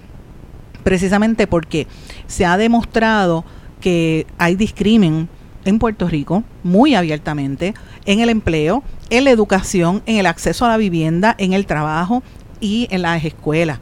[0.82, 1.86] precisamente porque
[2.26, 3.44] se ha demostrado
[3.80, 5.28] que hay discrimen
[5.64, 10.68] en Puerto Rico muy abiertamente en el empleo, en la educación, en el acceso a
[10.68, 12.22] la vivienda, en el trabajo,
[12.64, 13.78] y en las escuelas.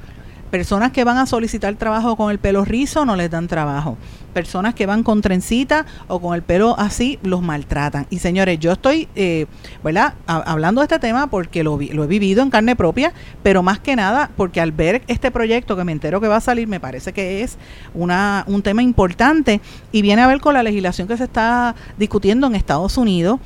[0.51, 3.97] Personas que van a solicitar trabajo con el pelo rizo no les dan trabajo.
[4.35, 8.07] Personas que van con trencita o con el pelo así los maltratan.
[8.11, 9.47] Y señores, yo estoy, eh,
[9.83, 10.15] ¿verdad?
[10.27, 13.97] hablando de este tema porque lo, lo he vivido en carne propia, pero más que
[13.97, 17.15] nada porque al ver este proyecto que me entero que va a salir, me parece
[17.15, 17.57] que es
[17.95, 22.47] una, un tema importante y viene a ver con la legislación que se está discutiendo
[22.49, 23.39] en Estados Unidos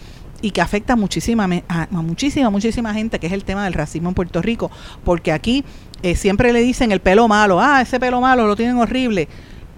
[0.42, 4.14] y que afecta muchísima, a, muchísima, muchísima gente, que es el tema del racismo en
[4.14, 4.70] Puerto Rico,
[5.04, 5.64] porque aquí
[6.02, 9.28] eh, siempre le dicen el pelo malo, ah, ese pelo malo lo tienen horrible.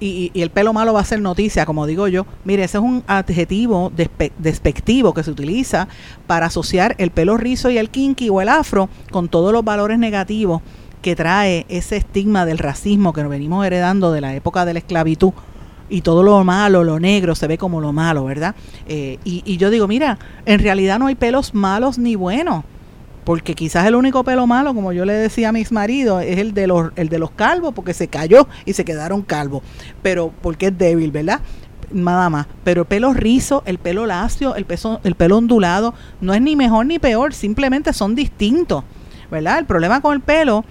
[0.01, 2.25] Y, el pelo malo va a ser noticia, como digo yo.
[2.45, 3.91] Mire, ese es un adjetivo
[4.39, 5.89] despectivo que se utiliza
[6.29, 9.99] para asociar el pelo rizo y el kinky o el afro con todos los valores
[9.99, 10.63] negativos
[11.03, 14.79] que trae ese estigma del racismo que nos venimos heredando de la época de la
[14.81, 15.33] esclavitud
[15.89, 18.55] y todo lo malo, lo negro, se ve como lo malo, ¿verdad?
[18.87, 22.65] Eh, y, y yo digo, mira, en realidad no hay pelos malos ni buenos
[23.29, 26.55] porque quizás el único pelo malo, como yo le decía a mis maridos, es el
[26.55, 29.63] de los, el de los calvos, porque se cayó y se quedaron calvos,
[30.01, 31.43] pero porque es débil, ¿verdad?
[31.93, 32.47] Nada más.
[32.65, 36.57] Pero el pelo rizo, el pelo lacio, el, peso, el pelo ondulado, no es ni
[36.57, 38.83] mejor ni peor, simplemente son distintos,
[39.31, 39.59] ¿verdad?
[39.59, 40.65] El problema con el pelo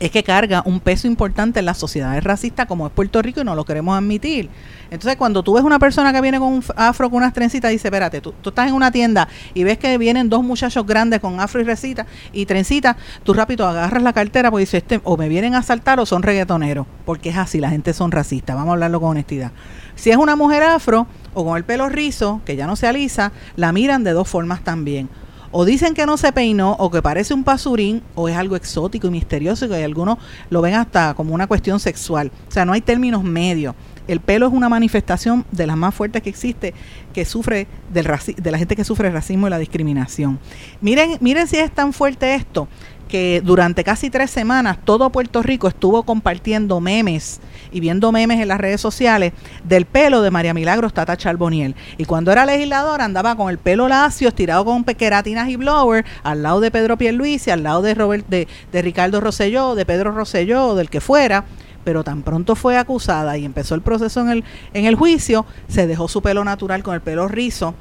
[0.00, 3.44] es que carga un peso importante en las sociedades racistas como es Puerto Rico y
[3.44, 4.48] no lo queremos admitir.
[4.90, 7.88] Entonces, cuando tú ves una persona que viene con un afro con unas trencitas, dice,
[7.88, 11.60] espérate, tú, estás en una tienda y ves que vienen dos muchachos grandes con afro
[11.60, 15.54] y recita y trencitas, tú rápido agarras la cartera porque dices, este, o me vienen
[15.54, 19.00] a asaltar o son reggaetoneros, porque es así, la gente son racistas, vamos a hablarlo
[19.00, 19.52] con honestidad.
[19.94, 23.32] Si es una mujer afro o con el pelo rizo, que ya no se alisa,
[23.56, 25.08] la miran de dos formas también
[25.52, 29.06] o dicen que no se peinó o que parece un pasurín o es algo exótico
[29.06, 30.18] y misterioso y algunos
[30.50, 32.32] lo ven hasta como una cuestión sexual.
[32.48, 33.74] O sea, no hay términos medios.
[34.08, 36.74] El pelo es una manifestación de las más fuertes que existe
[37.12, 40.40] que sufre del de la gente que sufre el racismo y la discriminación.
[40.80, 42.66] Miren, miren si es tan fuerte esto
[43.12, 48.48] que durante casi tres semanas todo Puerto Rico estuvo compartiendo memes y viendo memes en
[48.48, 51.74] las redes sociales del pelo de María Milagros Tata Charboniel.
[51.98, 56.42] Y cuando era legislador andaba con el pelo lacio, estirado con queratinas y blower, al
[56.42, 60.74] lado de Pedro Pierluisi, al lado de, Robert, de, de Ricardo Rosselló, de Pedro Rosselló,
[60.74, 61.44] del que fuera.
[61.84, 65.86] Pero tan pronto fue acusada y empezó el proceso en el, en el juicio, se
[65.86, 67.74] dejó su pelo natural con el pelo rizo.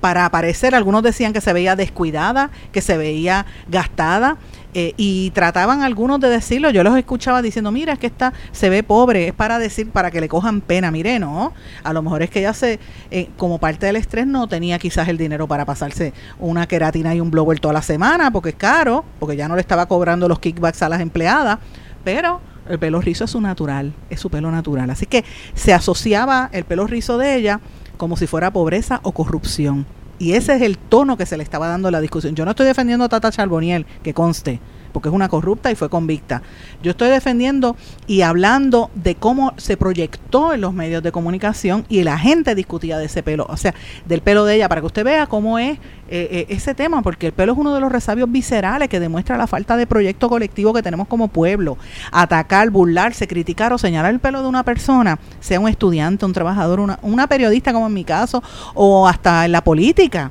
[0.00, 4.36] Para aparecer, algunos decían que se veía descuidada, que se veía gastada,
[4.74, 8.68] eh, y trataban algunos de decirlo, yo los escuchaba diciendo, mira, es que esta se
[8.68, 11.52] ve pobre, es para decir, para que le cojan pena, mire, no,
[11.84, 15.06] a lo mejor es que ella se, eh, como parte del estrés no tenía quizás
[15.08, 19.04] el dinero para pasarse una queratina y un blower toda la semana, porque es caro,
[19.20, 21.58] porque ya no le estaba cobrando los kickbacks a las empleadas,
[22.02, 24.90] pero el pelo rizo es su natural, es su pelo natural.
[24.90, 27.60] Así que se asociaba el pelo rizo de ella
[27.96, 29.86] como si fuera pobreza o corrupción.
[30.18, 32.34] Y ese es el tono que se le estaba dando a la discusión.
[32.34, 34.60] Yo no estoy defendiendo a Tata Charboniel, que conste
[34.94, 36.40] porque es una corrupta y fue convicta.
[36.82, 37.76] Yo estoy defendiendo
[38.06, 42.96] y hablando de cómo se proyectó en los medios de comunicación y la gente discutía
[42.96, 43.74] de ese pelo, o sea,
[44.06, 45.78] del pelo de ella, para que usted vea cómo es
[46.08, 49.36] eh, eh, ese tema, porque el pelo es uno de los resabios viscerales que demuestra
[49.36, 51.76] la falta de proyecto colectivo que tenemos como pueblo.
[52.12, 56.78] Atacar, burlarse, criticar o señalar el pelo de una persona, sea un estudiante, un trabajador,
[56.78, 58.42] una, una periodista como en mi caso,
[58.74, 60.30] o hasta en la política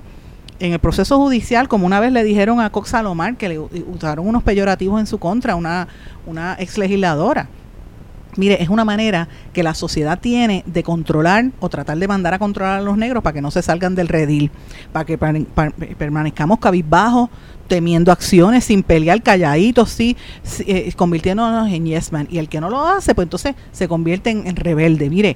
[0.63, 4.25] en el proceso judicial, como una vez le dijeron a Cox Salomar que le usaron
[4.25, 5.89] unos peyorativos en su contra, una,
[6.25, 7.49] una ex legisladora.
[8.37, 12.39] Mire, es una manera que la sociedad tiene de controlar o tratar de mandar a
[12.39, 14.51] controlar a los negros para que no se salgan del redil,
[14.93, 17.29] para que permanezcamos cabizbajos,
[17.67, 20.15] temiendo acciones, sin pelear, calladitos, sí,
[20.65, 22.27] eh, convirtiéndonos en yes man.
[22.31, 25.09] Y el que no lo hace, pues entonces se convierte en, rebelde.
[25.09, 25.35] Mire,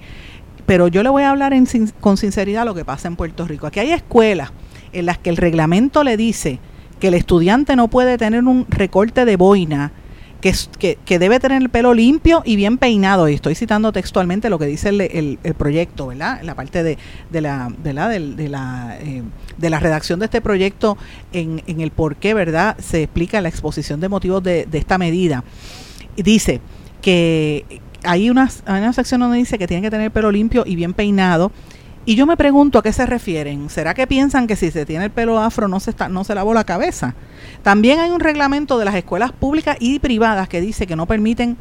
[0.66, 1.54] pero yo le voy a hablar
[2.00, 3.68] con sinceridad lo que pasa en Puerto Rico.
[3.68, 4.52] Aquí hay escuelas
[4.94, 6.60] en las que el reglamento le dice
[7.00, 9.92] que el estudiante no puede tener un recorte de boina,
[10.42, 13.28] que, que, que, debe tener el pelo limpio y bien peinado.
[13.28, 16.42] Y estoy citando textualmente lo que dice el, el, proyecto, ¿verdad?
[16.44, 16.98] La parte de,
[17.32, 19.24] de la, de de, la, eh,
[19.58, 20.98] de la redacción de este proyecto
[21.34, 22.78] en, en el por qué, ¿verdad?
[22.80, 25.44] Se explica la exposición de motivos de, esta medida.
[26.16, 26.62] Dice
[27.02, 27.66] que
[28.04, 30.76] hay una, hay una sección donde dice que tiene que tener el pelo limpio y
[30.76, 31.52] bien peinado
[32.08, 33.70] y yo me pregunto a qué se refieren.
[33.70, 36.34] ¿Será que piensan que si se tiene el pelo afro no se, está, no se
[36.34, 37.16] lavó la cabeza?
[37.64, 41.58] También hay un reglamento de las escuelas públicas y privadas que dice que no permiten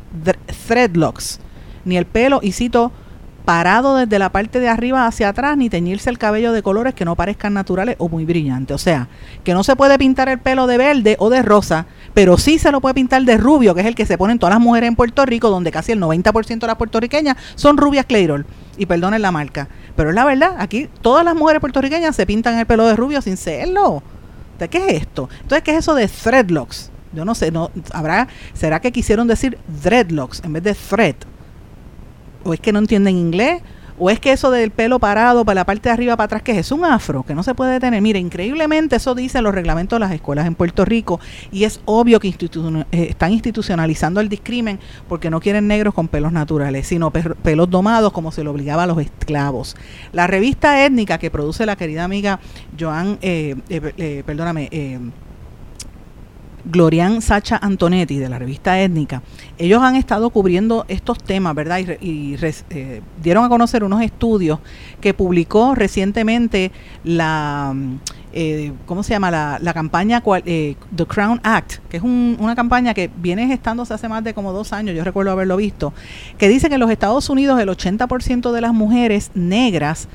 [0.68, 1.40] threadlocks,
[1.84, 2.92] ni el pelo, y cito,
[3.44, 7.04] parado desde la parte de arriba hacia atrás, ni teñirse el cabello de colores que
[7.04, 8.74] no parezcan naturales o muy brillantes.
[8.74, 9.08] O sea,
[9.42, 12.70] que no se puede pintar el pelo de verde o de rosa, pero sí se
[12.70, 14.96] lo puede pintar de rubio, que es el que se ponen todas las mujeres en
[14.96, 18.46] Puerto Rico, donde casi el 90% de las puertorriqueñas son rubias Clayrol.
[18.78, 19.68] Y perdonen la marca.
[19.96, 23.22] Pero es la verdad, aquí todas las mujeres puertorriqueñas se pintan el pelo de rubio
[23.22, 24.02] sin serlo.
[24.58, 25.28] ¿De qué es esto?
[25.42, 26.90] Entonces, ¿qué es eso de threadlocks?
[27.16, 31.16] yo no sé, no habrá será que quisieron decir dreadlocks en vez de thread.
[32.44, 33.62] O es que no entienden inglés
[33.98, 36.58] ¿O es que eso del pelo parado para la parte de arriba para atrás, que
[36.58, 36.70] es?
[36.70, 38.02] un afro, que no se puede detener?
[38.02, 42.20] Mire, increíblemente eso dicen los reglamentos de las escuelas en Puerto Rico y es obvio
[42.20, 44.78] que eh, están institucionalizando el discrimen
[45.08, 48.86] porque no quieren negros con pelos naturales, sino pelos domados como se lo obligaba a
[48.86, 49.76] los esclavos.
[50.12, 52.40] La revista étnica que produce la querida amiga
[52.78, 54.68] Joan, eh, eh, perdóname,
[56.66, 59.22] Glorian Sacha Antonetti de la revista Étnica,
[59.56, 61.78] ellos han estado cubriendo estos temas, ¿verdad?
[62.00, 62.36] Y,
[62.70, 64.58] eh, dieron a conocer unos estudios
[65.00, 66.72] que publicó recientemente
[67.04, 67.74] la,
[68.32, 69.30] eh, ¿cómo se llama?
[69.30, 74.24] La, campaña eh, The Crown Act, que es una campaña que viene gestándose hace más
[74.24, 75.94] de como dos años, yo recuerdo haberlo visto,
[76.36, 80.08] que dice que en los Estados Unidos el 80% de las mujeres negras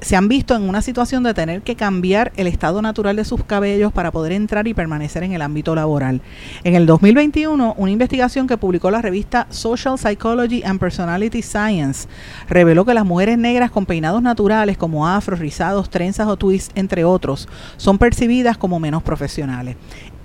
[0.00, 3.44] se han visto en una situación de tener que cambiar el estado natural de sus
[3.44, 6.20] cabellos para poder entrar y permanecer en el ámbito laboral.
[6.64, 12.08] En el 2021, una investigación que publicó la revista Social Psychology and Personality Science
[12.48, 17.04] reveló que las mujeres negras con peinados naturales como afros, rizados, trenzas o twists, entre
[17.04, 19.76] otros, son percibidas como menos profesionales.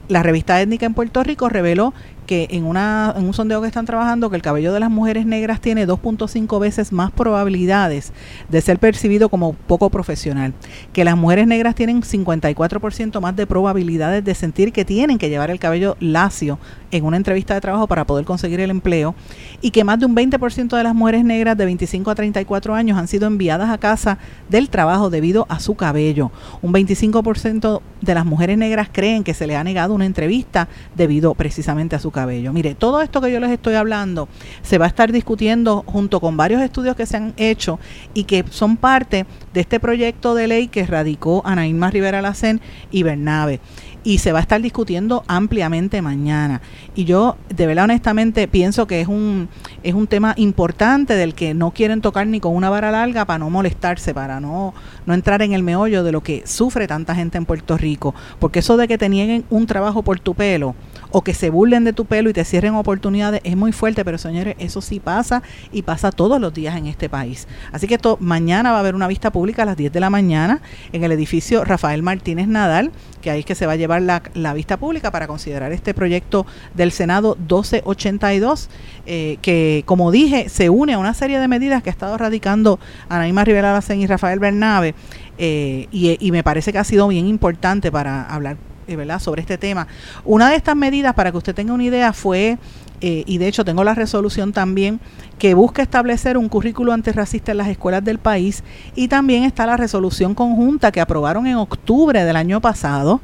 [0.07, 1.93] La revista étnica en Puerto Rico reveló
[2.25, 5.25] que en, una, en un sondeo que están trabajando que el cabello de las mujeres
[5.25, 8.13] negras tiene 2.5 veces más probabilidades
[8.49, 10.53] de ser percibido como poco profesional,
[10.93, 15.51] que las mujeres negras tienen 54% más de probabilidades de sentir que tienen que llevar
[15.51, 16.57] el cabello lacio
[16.91, 19.15] en una entrevista de trabajo para poder conseguir el empleo.
[19.61, 22.97] Y que más de un 20% de las mujeres negras de 25 a 34 años
[22.97, 24.17] han sido enviadas a casa
[24.49, 26.31] del trabajo debido a su cabello.
[26.61, 31.33] Un 25% de las mujeres negras creen que se le ha negado una entrevista debido
[31.35, 34.27] precisamente a su cabello Mire, todo esto que yo les estoy hablando
[34.61, 37.79] se va a estar discutiendo junto con varios estudios que se han hecho
[38.13, 42.61] y que son parte de este proyecto de ley que radicó Ana Irma Rivera Lacén
[42.91, 43.59] y Bernabe
[44.03, 46.61] y se va a estar discutiendo ampliamente mañana.
[46.95, 49.47] Y yo, de verdad, honestamente, pienso que es un,
[49.83, 53.39] es un tema importante del que no quieren tocar ni con una vara larga para
[53.39, 54.73] no molestarse, para no,
[55.05, 58.15] no entrar en el meollo de lo que sufre tanta gente en Puerto Rico.
[58.39, 60.75] Porque eso de que te nieguen un trabajo por tu pelo
[61.11, 64.17] o que se burlen de tu pelo y te cierren oportunidades es muy fuerte, pero
[64.17, 67.47] señores, eso sí pasa y pasa todos los días en este país.
[67.71, 70.09] Así que esto, mañana va a haber una vista pública a las 10 de la
[70.09, 72.91] mañana en el edificio Rafael Martínez Nadal,
[73.21, 76.45] que ahí es que se va a llevar la, vista pública para considerar este proyecto
[76.73, 78.69] del Senado 1282,
[79.05, 82.79] eh, que como dije, se une a una serie de medidas que ha estado radicando
[83.07, 84.93] Anaíma Rivera Lacen y Rafael Bernabe,
[85.37, 88.57] eh, y, y me parece que ha sido bien importante para hablar
[88.87, 89.19] ¿verdad?
[89.19, 89.87] sobre este tema.
[90.25, 92.57] Una de estas medidas, para que usted tenga una idea, fue,
[93.01, 94.99] eh, y de hecho tengo la resolución también,
[95.39, 98.63] que busca establecer un currículo antirracista en las escuelas del país,
[98.95, 103.21] y también está la resolución conjunta que aprobaron en octubre del año pasado,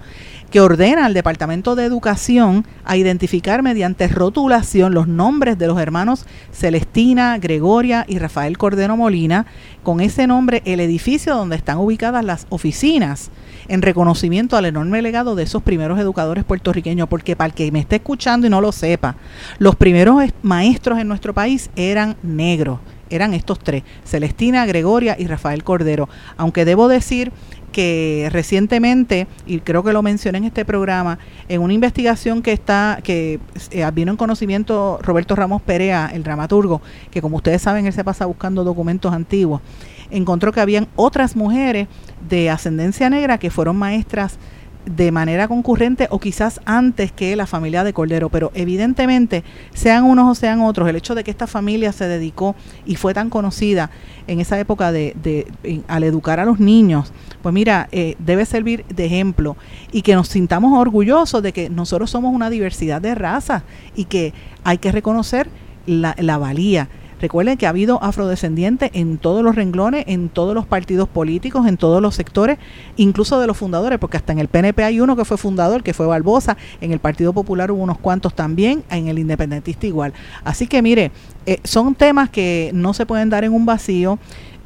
[0.49, 6.25] que ordena al Departamento de Educación a identificar mediante rotulación los nombres de los hermanos
[6.53, 9.45] Celestina, Gregoria y Rafael Cordero Molina,
[9.83, 13.29] con ese nombre el edificio donde están ubicadas las oficinas
[13.67, 17.79] en reconocimiento al enorme legado de esos primeros educadores puertorriqueños, porque para el que me
[17.79, 19.15] esté escuchando y no lo sepa,
[19.59, 22.79] los primeros maestros en nuestro país eran negros,
[23.09, 26.09] eran estos tres, Celestina, Gregoria y Rafael Cordero.
[26.35, 27.31] Aunque debo decir
[27.77, 33.01] que recientemente, y creo que lo mencioné en este programa, en una investigación que está,
[33.03, 37.93] que eh, vino en conocimiento Roberto Ramos Perea, el dramaturgo, que como ustedes saben, él
[37.93, 39.61] se pasa buscando documentos antiguos,
[40.09, 41.87] encontró que habían otras mujeres
[42.27, 44.39] de ascendencia negra que fueron maestras
[44.87, 50.29] de manera concurrente o quizás antes que la familia de Cordero, pero evidentemente, sean unos
[50.31, 53.89] o sean otros, el hecho de que esta familia se dedicó y fue tan conocida
[54.27, 55.47] en esa época de,
[55.87, 57.11] al educar a los niños,
[57.41, 59.57] pues mira, eh, debe servir de ejemplo
[59.91, 63.63] y que nos sintamos orgullosos de que nosotros somos una diversidad de razas
[63.95, 64.33] y que
[64.63, 65.49] hay que reconocer
[65.85, 66.89] la, la valía
[67.19, 71.77] Recuerden que ha habido afrodescendientes en todos los renglones, en todos los partidos políticos, en
[71.77, 72.59] todos los sectores,
[72.95, 75.93] incluso de los fundadores, porque hasta en el PNP hay uno que fue fundador, que
[75.93, 80.13] fue Barbosa, en el Partido Popular hubo unos cuantos también, en el Independentista igual.
[80.43, 81.11] Así que mire,
[81.45, 84.19] eh, son temas que no se pueden dar en un vacío,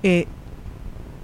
[0.03, 0.27] eh,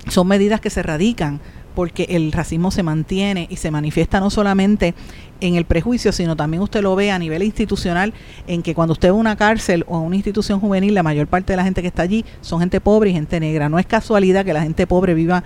[0.07, 1.41] son medidas que se radican
[1.75, 4.95] porque el racismo se mantiene y se manifiesta no solamente
[5.41, 8.13] en el prejuicio, sino también usted lo ve a nivel institucional,
[8.47, 11.27] en que cuando usted va a una cárcel o a una institución juvenil, la mayor
[11.27, 13.69] parte de la gente que está allí son gente pobre y gente negra.
[13.69, 15.43] No es casualidad que la gente pobre viva,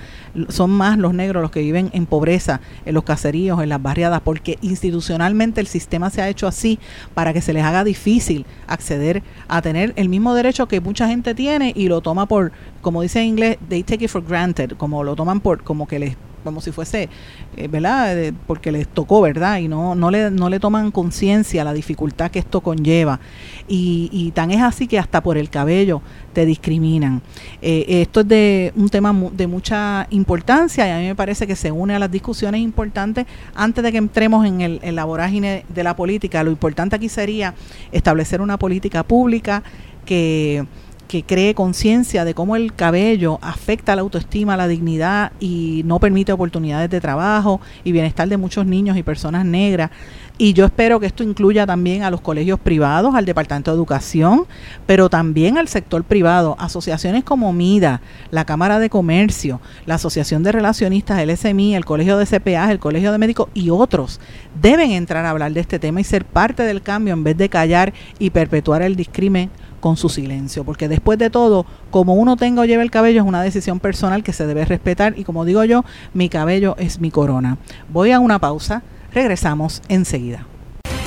[0.49, 4.21] son más los negros los que viven en pobreza, en los caseríos, en las barriadas,
[4.21, 6.79] porque institucionalmente el sistema se ha hecho así
[7.13, 11.35] para que se les haga difícil acceder a tener el mismo derecho que mucha gente
[11.35, 15.03] tiene y lo toma por, como dice en inglés, they take it for granted, como
[15.03, 17.09] lo toman por, como que les como si fuese,
[17.57, 18.33] eh, ¿verdad?
[18.47, 19.59] porque les tocó, ¿verdad?
[19.59, 23.19] Y no, no, le, no le toman conciencia la dificultad que esto conlleva.
[23.67, 26.01] Y, y, tan es así que hasta por el cabello
[26.33, 27.21] te discriminan.
[27.61, 31.55] Eh, esto es de un tema de mucha importancia y a mí me parece que
[31.55, 33.25] se une a las discusiones importantes
[33.55, 36.43] antes de que entremos en, el, en la vorágine de la política.
[36.43, 37.53] Lo importante aquí sería
[37.91, 39.63] establecer una política pública
[40.05, 40.65] que
[41.11, 46.31] que cree conciencia de cómo el cabello afecta la autoestima, la dignidad y no permite
[46.31, 49.91] oportunidades de trabajo y bienestar de muchos niños y personas negras.
[50.37, 54.45] Y yo espero que esto incluya también a los colegios privados, al Departamento de Educación,
[54.85, 57.99] pero también al sector privado, asociaciones como MIDA,
[58.31, 62.79] la Cámara de Comercio, la Asociación de Relacionistas, el SMI, el Colegio de CPA, el
[62.79, 64.21] Colegio de Médicos y otros
[64.61, 67.49] deben entrar a hablar de este tema y ser parte del cambio en vez de
[67.49, 69.49] callar y perpetuar el discrimen
[69.81, 73.27] con su silencio, porque después de todo, como uno tenga o lleve el cabello es
[73.27, 77.11] una decisión personal que se debe respetar y como digo yo, mi cabello es mi
[77.11, 77.57] corona.
[77.89, 80.47] Voy a una pausa, regresamos enseguida.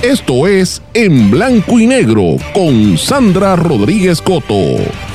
[0.03, 5.14] Esto es En Blanco y Negro con Sandra Rodríguez Coto.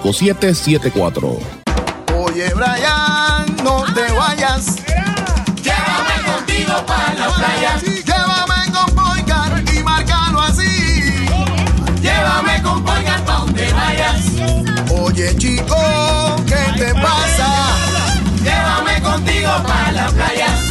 [0.01, 1.39] 5774.
[2.17, 4.77] Oye, Brian, no te vayas.
[5.61, 7.79] Llévame contigo para la playa.
[7.83, 11.25] Llévame con Poicar y márcalo así.
[12.01, 14.21] Llévame con Poicar pa' donde vayas.
[14.91, 15.75] Oye, chico,
[16.47, 17.75] ¿qué te pasa?
[18.43, 20.70] Llévame contigo para la playa.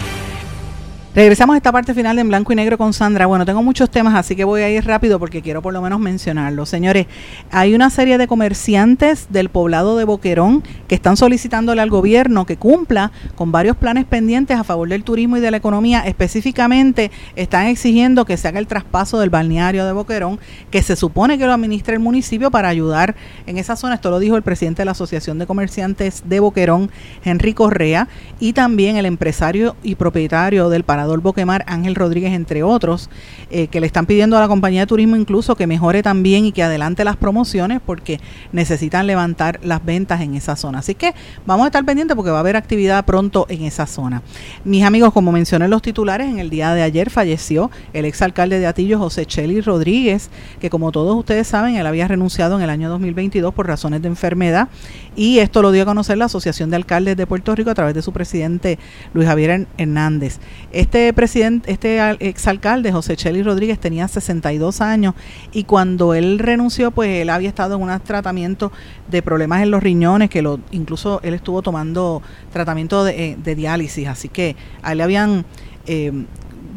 [1.13, 3.25] Regresamos a esta parte final de En Blanco y Negro con Sandra.
[3.25, 5.99] Bueno, tengo muchos temas, así que voy a ir rápido porque quiero por lo menos
[5.99, 6.69] mencionarlos.
[6.69, 7.05] Señores,
[7.51, 12.55] hay una serie de comerciantes del poblado de Boquerón que están solicitándole al gobierno que
[12.55, 15.99] cumpla con varios planes pendientes a favor del turismo y de la economía.
[15.99, 20.39] Específicamente, están exigiendo que se haga el traspaso del balneario de Boquerón,
[20.69, 23.15] que se supone que lo administra el municipio para ayudar
[23.47, 23.95] en esa zona.
[23.95, 26.89] Esto lo dijo el presidente de la Asociación de Comerciantes de Boquerón,
[27.25, 28.07] Henry Correa,
[28.39, 33.09] y también el empresario y propietario del Parador Boquemar, Ángel Rodríguez, entre otros,
[33.49, 36.51] eh, que le están pidiendo a la compañía de turismo incluso que mejore también y
[36.51, 38.19] que adelante las promociones porque
[38.51, 40.77] necesitan levantar las ventas en esa zona.
[40.77, 41.15] Así que
[41.47, 44.21] vamos a estar pendientes porque va a haber actividad pronto en esa zona.
[44.63, 48.59] Mis amigos, como mencioné en los titulares, en el día de ayer falleció el exalcalde
[48.59, 50.29] de Atillo, José Cheli Rodríguez,
[50.59, 54.07] que como todos ustedes saben, él había renunciado en el año 2022 por razones de
[54.07, 54.69] enfermedad
[55.15, 57.93] y esto lo dio a conocer la Asociación de Alcaldes de Puerto Rico a través
[57.93, 58.79] de su presidente
[59.13, 60.39] Luis Javier Hernández.
[60.71, 65.13] Este presidente, este exalcalde José Cheli Rodríguez tenía 62 años
[65.51, 68.71] y cuando él renunció, pues él había estado en un tratamiento
[69.09, 74.07] de problemas en los riñones, que lo incluso él estuvo tomando tratamiento de, de diálisis,
[74.07, 75.45] así que a él le habían
[75.87, 76.11] eh,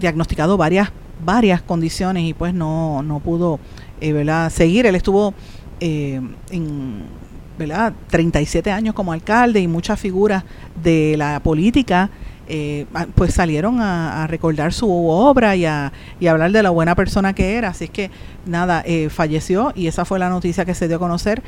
[0.00, 0.90] diagnosticado varias
[1.24, 3.58] varias condiciones y pues no, no pudo
[4.00, 4.50] eh, ¿verdad?
[4.50, 4.86] seguir.
[4.86, 5.34] Él estuvo
[5.80, 6.20] eh,
[6.50, 7.04] en
[7.58, 7.92] ¿verdad?
[8.08, 10.44] 37 años como alcalde y muchas figuras
[10.82, 12.10] de la política
[12.46, 12.84] eh,
[13.14, 17.54] pues salieron a, recordar su obra y a, y hablar de la buena persona que
[17.56, 17.68] era.
[17.68, 18.10] Así es que
[18.46, 21.42] nada, eh, falleció y esa fue la noticia que se dio a conocer.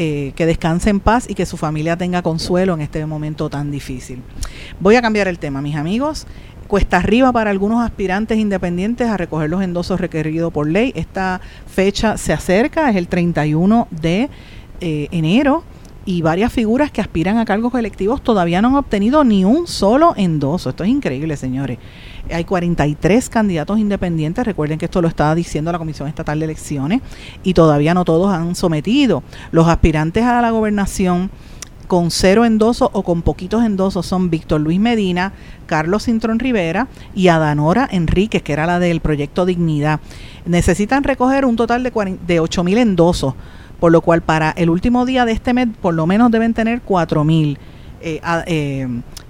[0.00, 3.72] Eh, que descanse en paz y que su familia tenga consuelo en este momento tan
[3.72, 4.22] difícil.
[4.78, 6.24] Voy a cambiar el tema, mis amigos.
[6.68, 10.92] Cuesta arriba para algunos aspirantes independientes a recoger los endosos requeridos por ley.
[10.94, 14.30] Esta fecha se acerca, es el 31 de
[14.80, 15.64] eh, enero
[16.08, 20.14] y varias figuras que aspiran a cargos electivos todavía no han obtenido ni un solo
[20.16, 20.70] endoso.
[20.70, 21.78] Esto es increíble, señores.
[22.32, 27.02] Hay 43 candidatos independientes, recuerden que esto lo estaba diciendo la Comisión Estatal de Elecciones,
[27.42, 29.22] y todavía no todos han sometido.
[29.50, 31.30] Los aspirantes a la gobernación
[31.88, 35.32] con cero endosos o con poquitos endosos son Víctor Luis Medina,
[35.66, 40.00] Carlos Cintrón Rivera y Adanora Enríquez, que era la del proyecto Dignidad.
[40.46, 43.34] Necesitan recoger un total de, 40, de 8 mil endosos,
[43.80, 46.82] por lo cual para el último día de este mes por lo menos deben tener
[46.82, 47.58] 4 mil.
[48.00, 48.86] Eh, eh,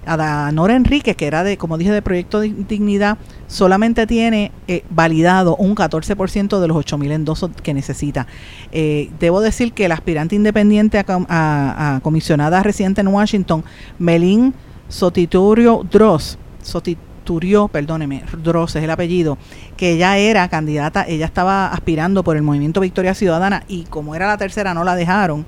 [0.09, 5.75] Adanora Enrique, que era de, como dije, de Proyecto Dignidad, solamente tiene eh, validado un
[5.75, 8.25] 14% de los 8.000 endosos que necesita.
[8.71, 13.63] Eh, debo decir que el aspirante independiente a, comisionada residente en Washington,
[13.99, 14.53] Melín
[14.87, 16.37] Sotiturio Dross,
[17.29, 19.37] Sotiturio, perdóneme, Dross es el apellido,
[19.77, 24.25] que ella era candidata, ella estaba aspirando por el Movimiento Victoria Ciudadana y como era
[24.25, 25.45] la tercera no la dejaron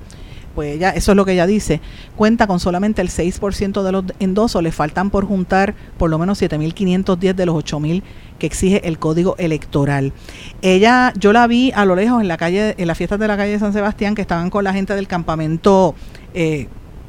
[0.54, 1.80] pues ella, eso es lo que ella dice,
[2.14, 6.40] cuenta con solamente el 6% de los endosos, le faltan por juntar por lo menos
[6.40, 8.02] 7.510 de los 8.000
[8.38, 10.12] que exige el código electoral.
[10.60, 13.36] Ella, yo la vi a lo lejos en la calle, en las fiestas de la
[13.38, 15.94] calle de San Sebastián, que estaban con la gente del campamento,
[16.34, 16.68] eh,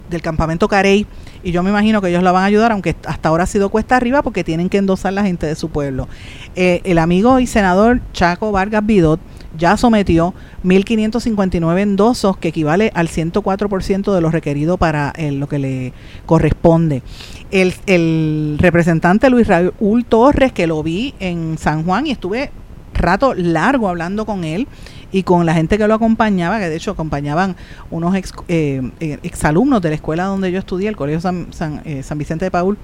[0.10, 1.06] del campamento Carey,
[1.44, 3.70] y yo me imagino que ellos la van a ayudar, aunque hasta ahora ha sido
[3.70, 6.08] cuesta arriba, porque tienen que endosar la gente de su pueblo.
[6.56, 9.20] Eh, el amigo y senador Chaco Vargas Vidot
[9.58, 10.34] ya sometió
[10.64, 15.94] 1.559 endosos, que equivale al 104% de lo requerido para eh, lo que le
[16.26, 17.04] corresponde.
[17.52, 22.52] El, el representante Luis Raúl Torres, que lo vi en San Juan y estuve
[22.94, 24.68] rato largo hablando con él
[25.14, 27.56] y con la gente que lo acompañaba, que de hecho acompañaban
[27.92, 31.82] unos ex, eh, eh exalumnos de la escuela donde yo estudié, el Colegio San, San,
[31.86, 32.78] eh, San Vicente de Paul,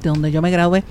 [0.00, 0.84] de donde yo me gradué,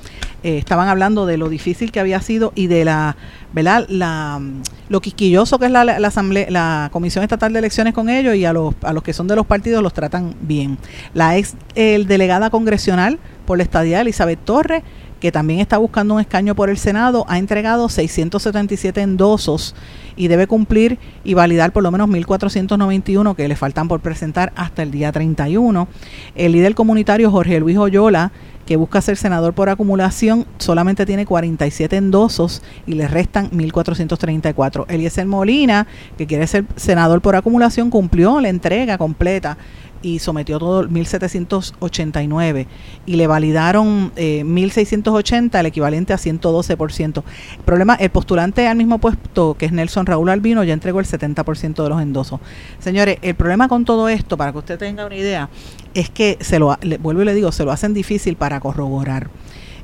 [0.44, 3.16] eh, estaban hablando de lo difícil que había sido y de la,
[3.54, 3.86] ¿verdad?
[3.90, 4.42] La,
[4.90, 8.46] lo quisquilloso que es la, la, asamblea, la Comisión Estatal de Elecciones con ellos y
[8.46, 10.78] a los, a los que son de los partidos los tratan bien.
[11.14, 14.84] La ex el delegada congresional por la estadía Elizabeth Torres
[15.22, 19.76] que también está buscando un escaño por el Senado, ha entregado 677 endosos
[20.18, 24.82] y debe cumplir y validar por lo menos 1.491 que le faltan por presentar hasta
[24.82, 25.88] el día 31.
[26.36, 28.32] El líder comunitario Jorge Luis Oyola,
[28.66, 34.86] que busca ser senador por acumulación, solamente tiene 47 endosos y le restan 1.434.
[34.90, 35.86] Eliezer Molina,
[36.18, 39.58] que quiere ser senador por acumulación, cumplió la entrega completa
[40.02, 42.68] y sometió todo 1789
[43.06, 47.24] y le validaron eh, 1680, el equivalente a 112%.
[47.58, 51.06] El problema, el postulante al mismo puesto, que es Nelson Raúl Albino, ya entregó el
[51.06, 52.40] 70% de los endosos.
[52.80, 55.50] Señores, el problema con todo esto, para que usted tenga una idea,
[55.94, 59.30] es que se lo le, vuelvo y le digo, se lo hacen difícil para corroborar.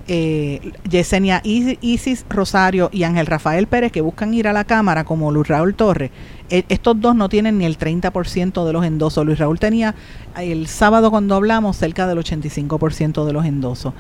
[0.10, 5.34] Eh, Yesenia Isis Rosario y Ángel Rafael Pérez que buscan ir a la Cámara como
[5.34, 6.12] Luis Raúl Torres
[6.50, 9.26] eh, estos dos no tienen ni el 30% de los endosos.
[9.26, 9.96] Luis Raúl tenía
[10.38, 13.94] el sábado cuando hablamos cerca del 85% de los endosos.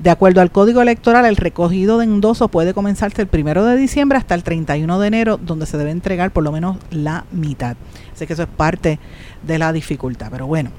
[0.00, 4.18] De acuerdo al Código Electoral, el recogido de endosos puede comenzarse el primero de diciembre
[4.18, 7.76] hasta el 31 de enero, donde se debe entregar por lo menos la mitad.
[8.12, 8.98] Así que eso es parte
[9.42, 10.28] de la dificultad.
[10.30, 10.70] Pero bueno,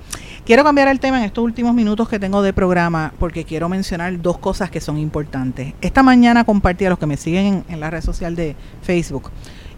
[0.45, 4.21] quiero cambiar el tema en estos últimos minutos que tengo de programa porque quiero mencionar
[4.21, 5.73] dos cosas que son importantes.
[5.81, 9.31] Esta mañana compartí a los que me siguen en, la red social de Facebook.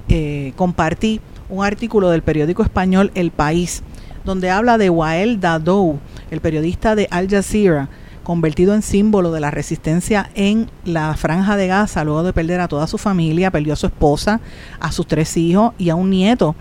[0.10, 3.82] Eh, compartí un artículo del periódico español El País,
[4.26, 6.00] donde habla de Wael Dadou,
[6.32, 7.90] el periodista de Al Jazeera,
[8.24, 12.68] convertido en símbolo de la resistencia en la franja de Gaza luego de perder a
[12.68, 14.42] toda su familia, perdió a su esposa,
[14.82, 16.54] a sus tres hijos y a un nieto.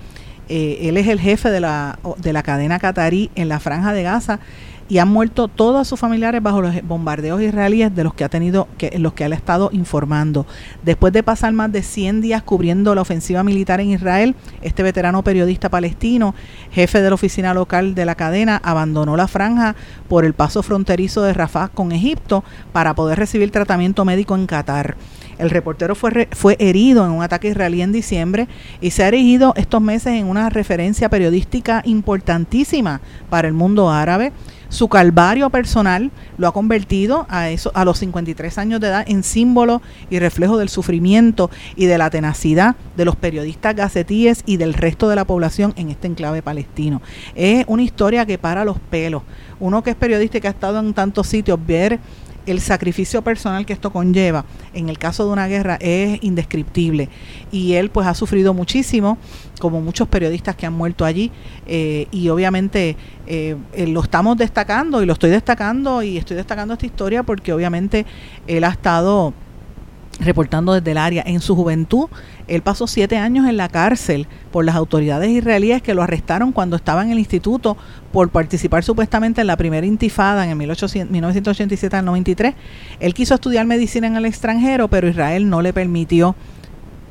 [0.48, 4.02] Eh, él es el jefe de la, de la cadena catarí en la franja de
[4.02, 4.40] Gaza
[4.88, 8.68] y han muerto todos sus familiares bajo los bombardeos israelíes de los que ha tenido
[8.78, 10.46] que los que ha estado informando.
[10.84, 15.22] Después de pasar más de 100 días cubriendo la ofensiva militar en Israel, este veterano
[15.22, 16.34] periodista palestino,
[16.70, 19.74] jefe de la oficina local de la cadena, abandonó la franja
[20.08, 24.96] por el paso fronterizo de Rafah con Egipto para poder recibir tratamiento médico en Qatar.
[25.38, 28.48] El reportero fue, fue herido en un ataque israelí en diciembre
[28.80, 34.32] y se ha erigido estos meses en una referencia periodística importantísima para el mundo árabe
[34.68, 39.22] su calvario personal lo ha convertido a, eso, a los 53 años de edad en
[39.22, 39.80] símbolo
[40.10, 45.08] y reflejo del sufrimiento y de la tenacidad de los periodistas gacetíes y del resto
[45.08, 47.00] de la población en este enclave palestino.
[47.34, 49.22] Es una historia que para los pelos.
[49.60, 52.00] Uno que es periodista y que ha estado en tantos sitios, ver
[52.46, 57.08] el sacrificio personal que esto conlleva en el caso de una guerra es indescriptible.
[57.52, 59.18] Y él pues ha sufrido muchísimo
[59.60, 61.30] como muchos periodistas que han muerto allí
[61.66, 66.74] eh, y obviamente eh, eh, lo estamos destacando y lo estoy destacando y estoy destacando
[66.74, 68.06] esta historia porque obviamente
[68.46, 69.34] él ha estado
[70.20, 71.22] reportando desde el área.
[71.26, 72.06] En su juventud,
[72.48, 76.76] él pasó siete años en la cárcel por las autoridades israelíes que lo arrestaron cuando
[76.76, 77.76] estaba en el instituto
[78.12, 82.54] por participar supuestamente en la primera intifada en el 1987 al 93.
[83.00, 86.34] Él quiso estudiar medicina en el extranjero, pero Israel no le permitió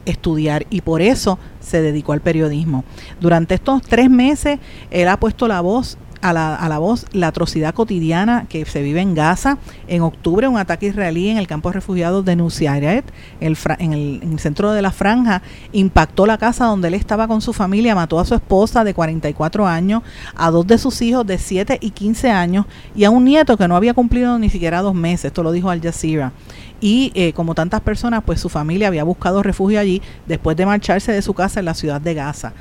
[0.06, 2.84] estudiar y por eso se dedicó al periodismo.
[3.20, 4.60] Durante estos tres meses
[4.92, 8.82] él ha puesto la voz a la, a la, voz la atrocidad cotidiana que se
[8.82, 9.58] vive en Gaza.
[9.88, 14.72] En octubre, un ataque israelí en el campo de refugiados de el, en, el, centro
[14.72, 15.42] de la franja,
[15.72, 19.68] impactó la casa donde él estaba con su familia, mató a su esposa de 44
[19.68, 20.04] años,
[20.36, 23.68] a dos de sus hijos de 7 y 15 años y a un nieto que
[23.68, 25.26] no había cumplido ni siquiera dos meses.
[25.26, 26.34] Esto lo dijo Al Jazeera
[26.82, 31.12] y eh, como tantas personas, pues su familia había buscado refugio allí después de marcharse
[31.12, 32.54] de su casa en la ciudad de Gaza.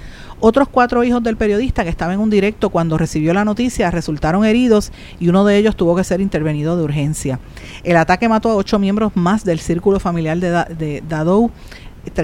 [0.46, 4.44] Otros cuatro hijos del periodista que estaban en un directo cuando recibió la noticia resultaron
[4.44, 7.40] heridos y uno de ellos tuvo que ser intervenido de urgencia.
[7.82, 11.50] El ataque mató a ocho miembros más del círculo familiar de, de Dadou,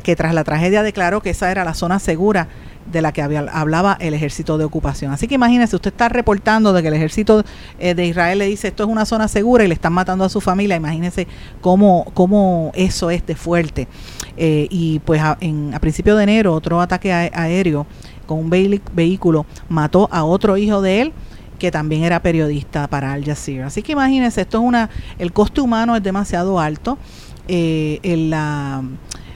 [0.03, 2.49] que tras la tragedia declaró que esa era la zona segura
[2.91, 5.13] de la que había, hablaba el ejército de ocupación.
[5.13, 7.45] Así que imagínese, usted está reportando de que el ejército
[7.79, 10.29] eh, de Israel le dice esto es una zona segura y le están matando a
[10.29, 11.27] su familia, imagínese
[11.61, 13.89] cómo, cómo eso es de fuerte.
[14.37, 17.87] Eh, y pues a, en, a principio de enero otro ataque aéreo
[18.27, 21.13] con un vehículo mató a otro hijo de él
[21.61, 23.67] que también era periodista para Al Jazeera.
[23.67, 26.99] Así que imagínense, esto es una, el coste humano es demasiado alto,
[27.47, 28.01] eh,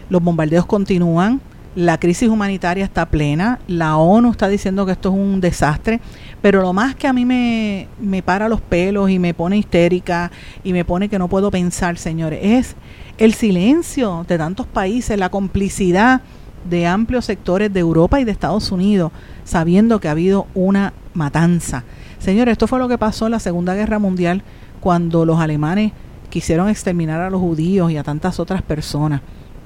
[0.08, 1.40] los bombardeos continúan,
[1.74, 6.00] la crisis humanitaria está plena, la ONU está diciendo que esto es un desastre,
[6.40, 10.30] pero lo más que a mí me, me para los pelos y me pone histérica
[10.62, 12.76] y me pone que no puedo pensar, señores, es
[13.18, 16.20] el silencio de tantos países, la complicidad
[16.68, 19.10] de amplios sectores de Europa y de Estados Unidos,
[19.44, 21.84] sabiendo que ha habido una matanza.
[22.18, 24.42] Señores, esto fue lo que pasó en la Segunda Guerra Mundial
[24.80, 25.92] cuando los alemanes
[26.30, 29.20] quisieron exterminar a los judíos y a tantas otras personas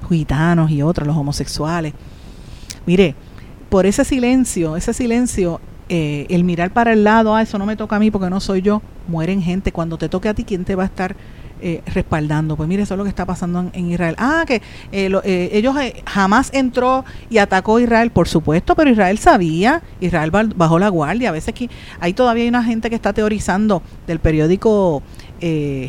[0.07, 1.93] gitanos y otros, los homosexuales.
[2.85, 3.15] Mire,
[3.69, 7.75] por ese silencio, ese silencio, eh, el mirar para el lado, ah, eso no me
[7.75, 9.71] toca a mí porque no soy yo, mueren gente.
[9.71, 11.15] Cuando te toque a ti, ¿quién te va a estar
[11.61, 12.55] eh, respaldando?
[12.55, 14.15] Pues mire, eso es lo que está pasando en, Israel.
[14.17, 15.75] Ah, que eh, ellos
[16.05, 21.29] jamás entró y atacó a Israel, por supuesto, pero Israel sabía, Israel bajó la guardia.
[21.29, 21.69] A veces aquí
[21.99, 25.03] hay todavía hay una gente que está teorizando del periódico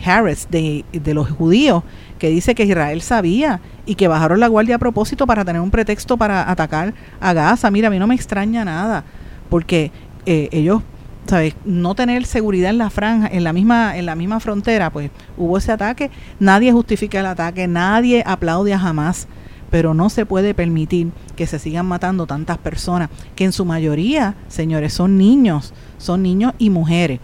[0.05, 1.83] Harris de, de los judíos
[2.21, 5.71] que dice que Israel sabía y que bajaron la guardia a propósito para tener un
[5.71, 7.71] pretexto para atacar a Gaza.
[7.71, 9.05] Mira, a mí no me extraña nada,
[9.49, 9.91] porque
[10.27, 10.83] eh, ellos,
[11.27, 11.57] ¿sabes?
[11.65, 15.57] No tener seguridad en la franja, en la misma, en la misma frontera, pues hubo
[15.57, 16.11] ese ataque.
[16.39, 19.27] Nadie justifica el ataque, nadie aplaude a jamás,
[19.71, 24.35] pero no se puede permitir que se sigan matando tantas personas, que en su mayoría,
[24.49, 27.19] señores, son niños, son niños y mujeres.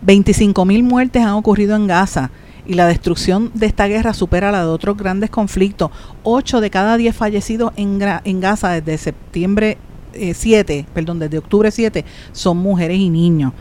[0.00, 2.30] 25 mil muertes han ocurrido en Gaza
[2.66, 5.90] y la destrucción de esta guerra supera la de otros grandes conflictos.
[6.22, 7.98] Ocho de cada diez fallecidos en,
[8.40, 9.78] Gaza desde septiembre
[10.12, 13.52] 7, eh, perdón, desde octubre 7, son mujeres y niños.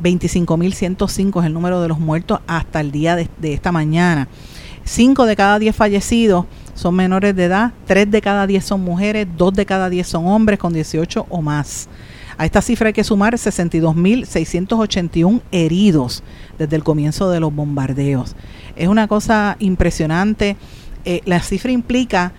[0.00, 4.28] 25.105 es el número de los muertos hasta el día de, esta mañana.
[4.84, 9.28] Cinco de cada diez fallecidos son menores de edad, tres de cada diez son mujeres,
[9.36, 11.88] dos de cada diez son hombres con 18 o más.
[12.38, 16.22] A esta cifra hay que sumar 62.681 heridos
[16.58, 18.36] desde el comienzo de los bombardeos.
[18.76, 20.56] Es una cosa impresionante.
[21.04, 22.32] Eh, la cifra implica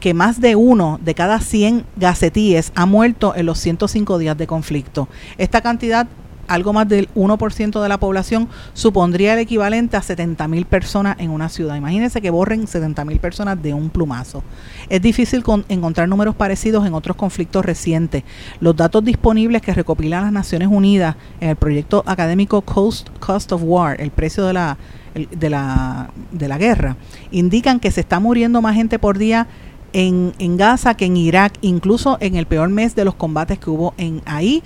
[0.00, 4.46] que más de uno de cada 100 gacetíes ha muerto en los 105 días de
[4.46, 5.08] conflicto.
[5.38, 6.06] Esta cantidad
[6.48, 11.30] algo más del 1% de la población supondría el equivalente a 70 mil personas en
[11.30, 11.76] una ciudad.
[11.76, 14.42] Imagínense que borren 70 mil personas de un plumazo.
[14.88, 18.24] Es difícil encontrar números parecidos en otros conflictos recientes.
[18.60, 23.62] Los datos disponibles que recopilan las Naciones Unidas en el proyecto académico Cost, Cost of
[23.64, 24.78] War, el precio de la,
[25.14, 26.96] de, la, de la guerra,
[27.30, 29.46] indican que se está muriendo más gente por día
[29.92, 33.70] en, en, Gaza que en Irak, incluso en el peor mes de los combates que
[33.70, 34.62] hubo en ahí,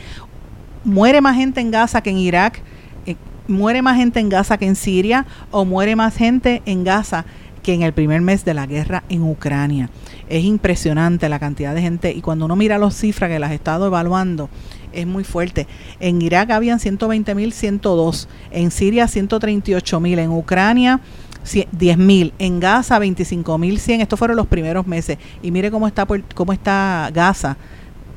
[0.84, 2.60] muere más gente en Gaza que en Irak,
[3.06, 3.16] eh,
[3.48, 7.24] muere más gente en Gaza que en Siria o muere más gente en Gaza
[7.62, 9.90] que en el primer mes de la guerra en Ucrania.
[10.28, 13.56] Es impresionante la cantidad de gente y cuando uno mira las cifras que las he
[13.56, 14.48] estado evaluando,
[14.92, 15.66] es muy fuerte.
[16.00, 21.00] En Irak habían 120.102, en Siria 138.000, en Ucrania
[21.44, 25.18] 10.000, en Gaza 25.100, estos fueron los primeros meses.
[25.42, 27.56] Y mire cómo está, cómo está Gaza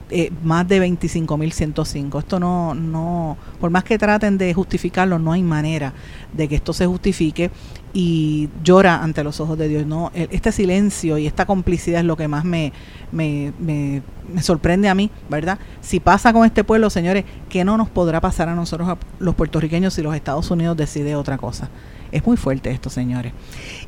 [0.10, 2.20] eh, más de 25.105.
[2.20, 5.94] Esto no, no, por más que traten de justificarlo, no hay manera
[6.32, 7.52] de que esto se justifique
[7.94, 9.86] y llora ante los ojos de Dios.
[9.86, 12.74] No, este silencio y esta complicidad es lo que más me,
[13.12, 14.02] me, me,
[14.42, 15.60] sorprende a mí, ¿verdad?
[15.82, 19.94] Si pasa con este pueblo, señores, ¿qué no nos podrá pasar a nosotros, los puertorriqueños,
[19.94, 21.70] si los Estados Unidos decide otra cosa?
[22.12, 23.34] Es muy fuerte esto, señores.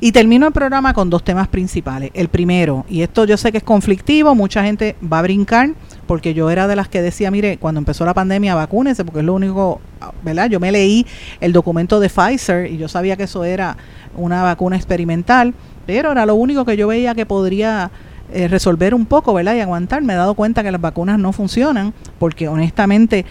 [0.00, 2.10] Y termino el programa con dos temas principales.
[2.12, 5.70] El primero, y esto yo sé que es conflictivo, mucha gente va a brincar,
[6.08, 9.24] porque yo era de las que decía, mire, cuando empezó la pandemia, vacúnense, porque es
[9.24, 9.80] lo único,
[10.24, 10.50] ¿verdad?
[10.50, 11.06] Yo me leí
[11.40, 13.76] el documento de Pfizer y yo sabía que eso era
[14.16, 15.54] una vacuna experimental,
[15.86, 17.90] pero era lo único que yo veía que podría
[18.32, 19.54] eh, resolver un poco, ¿verdad?
[19.54, 20.02] Y aguantar.
[20.02, 23.24] Me he dado cuenta que las vacunas no funcionan, porque honestamente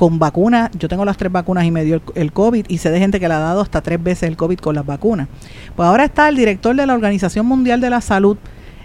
[0.00, 0.70] con vacunas.
[0.78, 3.28] Yo tengo las tres vacunas y me dio el, COVID y sé de gente que
[3.28, 5.28] le ha dado hasta tres veces el COVID con las vacunas.
[5.76, 8.38] Pues ahora está el director de la Organización Mundial de la Salud,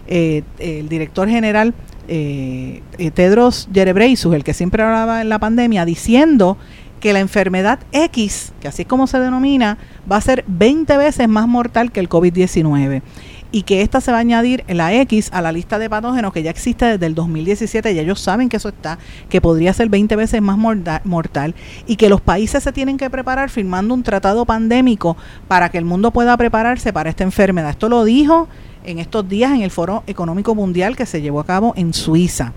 [0.08, 1.74] eh, el director general
[2.10, 6.58] eh, eh, Tedros Ghebreyesus, el que siempre hablaba en la pandemia, diciendo
[7.06, 9.78] que la enfermedad X, que así es como se denomina,
[10.12, 13.04] va a ser 20 veces más mortal que el COVID-19
[13.52, 16.42] y que esta se va a añadir la X a la lista de patógenos que
[16.42, 18.98] ya existe desde el 2017, ya ellos saben que eso está,
[19.30, 20.58] que podría ser 20 veces más
[21.04, 21.54] mortal
[21.86, 25.16] y que los países se tienen que preparar firmando un tratado pandémico
[25.48, 27.70] para que el mundo pueda prepararse para esta enfermedad.
[27.70, 28.48] Esto lo dijo
[28.84, 32.54] en estos días en el Foro Económico Mundial que se llevó a cabo en Suiza.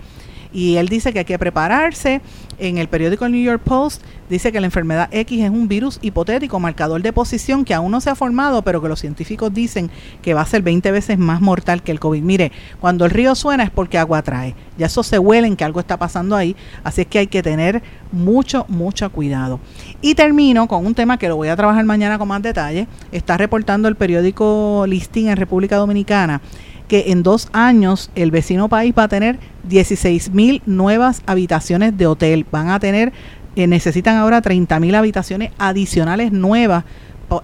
[0.51, 2.21] Y él dice que hay que prepararse.
[2.57, 6.59] En el periódico New York Post dice que la enfermedad X es un virus hipotético,
[6.59, 9.89] marcador de posición que aún no se ha formado, pero que los científicos dicen
[10.21, 12.21] que va a ser 20 veces más mortal que el COVID.
[12.21, 14.55] Mire, cuando el río suena es porque agua trae.
[14.77, 16.55] Ya eso se huele en que algo está pasando ahí.
[16.83, 17.81] Así es que hay que tener
[18.11, 19.59] mucho, mucho cuidado.
[20.01, 22.87] Y termino con un tema que lo voy a trabajar mañana con más detalle.
[23.11, 26.41] Está reportando el periódico Listing en República Dominicana
[26.89, 32.07] que en dos años el vecino país va a tener 16 mil nuevas habitaciones de
[32.07, 32.45] hotel.
[32.51, 33.13] Van a tener,
[33.55, 36.83] eh, necesitan ahora 30 mil habitaciones adicionales nuevas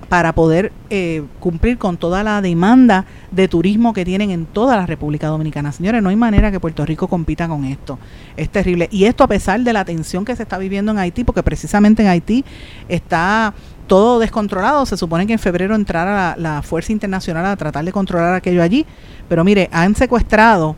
[0.10, 4.88] para poder eh, cumplir con toda la demanda de turismo que tienen en toda la
[4.88, 5.72] República Dominicana.
[5.72, 8.00] Señores, no hay manera que Puerto Rico compita con esto.
[8.36, 8.88] Es terrible.
[8.92, 12.02] Y esto a pesar de la tensión que se está viviendo en Haití, porque precisamente
[12.02, 12.44] en Haití
[12.90, 13.54] está
[13.88, 14.86] todo descontrolado.
[14.86, 18.86] Se supone que en febrero entrara la, Fuerza Internacional a tratar de controlar aquello allí.
[19.28, 20.76] Pero mire, han secuestrado,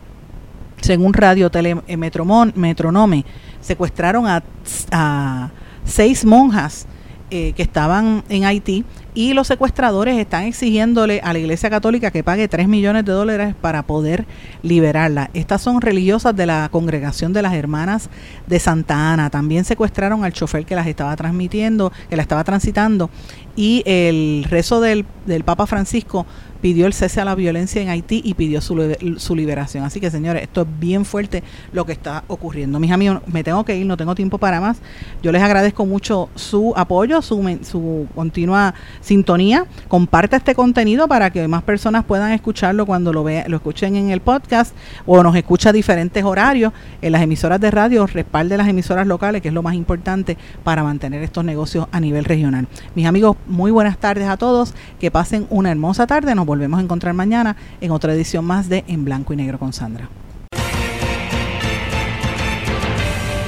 [0.80, 3.24] según Radio eh, Metronome,
[3.60, 4.42] secuestraron a,
[4.92, 5.50] a
[5.84, 6.86] seis monjas
[7.30, 8.84] eh, que estaban en Haití
[9.18, 13.52] y los secuestradores están exigiéndole a la Iglesia Católica que pague 3 millones de dólares
[13.60, 14.26] para poder
[14.62, 15.28] liberarla.
[15.34, 18.10] Estas son religiosas de la congregación de las hermanas
[18.46, 19.28] de Santa Ana.
[19.28, 23.10] También secuestraron al chofer que las estaba transmitiendo, que la estaba transitando
[23.58, 26.24] y el rezo del, del Papa Francisco
[26.60, 29.84] pidió el cese a la violencia en Haití y pidió su, su, liberación.
[29.84, 31.42] Así que, señores, esto es bien fuerte
[31.72, 32.78] lo que está ocurriendo.
[32.78, 34.78] Mis amigos, me tengo que ir, no tengo tiempo para más.
[35.22, 38.74] Yo les agradezco mucho su apoyo, su, su continua
[39.08, 39.64] sintonía.
[39.88, 44.10] Comparta este contenido para que más personas puedan escucharlo cuando lo, vean, lo escuchen en
[44.10, 44.74] el podcast
[45.06, 48.06] o nos escucha a diferentes horarios en las emisoras de radio.
[48.06, 52.26] Respalde las emisoras locales, que es lo más importante para mantener estos negocios a nivel
[52.26, 52.68] regional.
[52.94, 54.74] Mis amigos, muy buenas tardes a todos.
[55.00, 56.34] Que pasen una hermosa tarde.
[56.34, 59.72] Nos volvemos a encontrar mañana en otra edición más de En Blanco y Negro con
[59.72, 60.08] Sandra.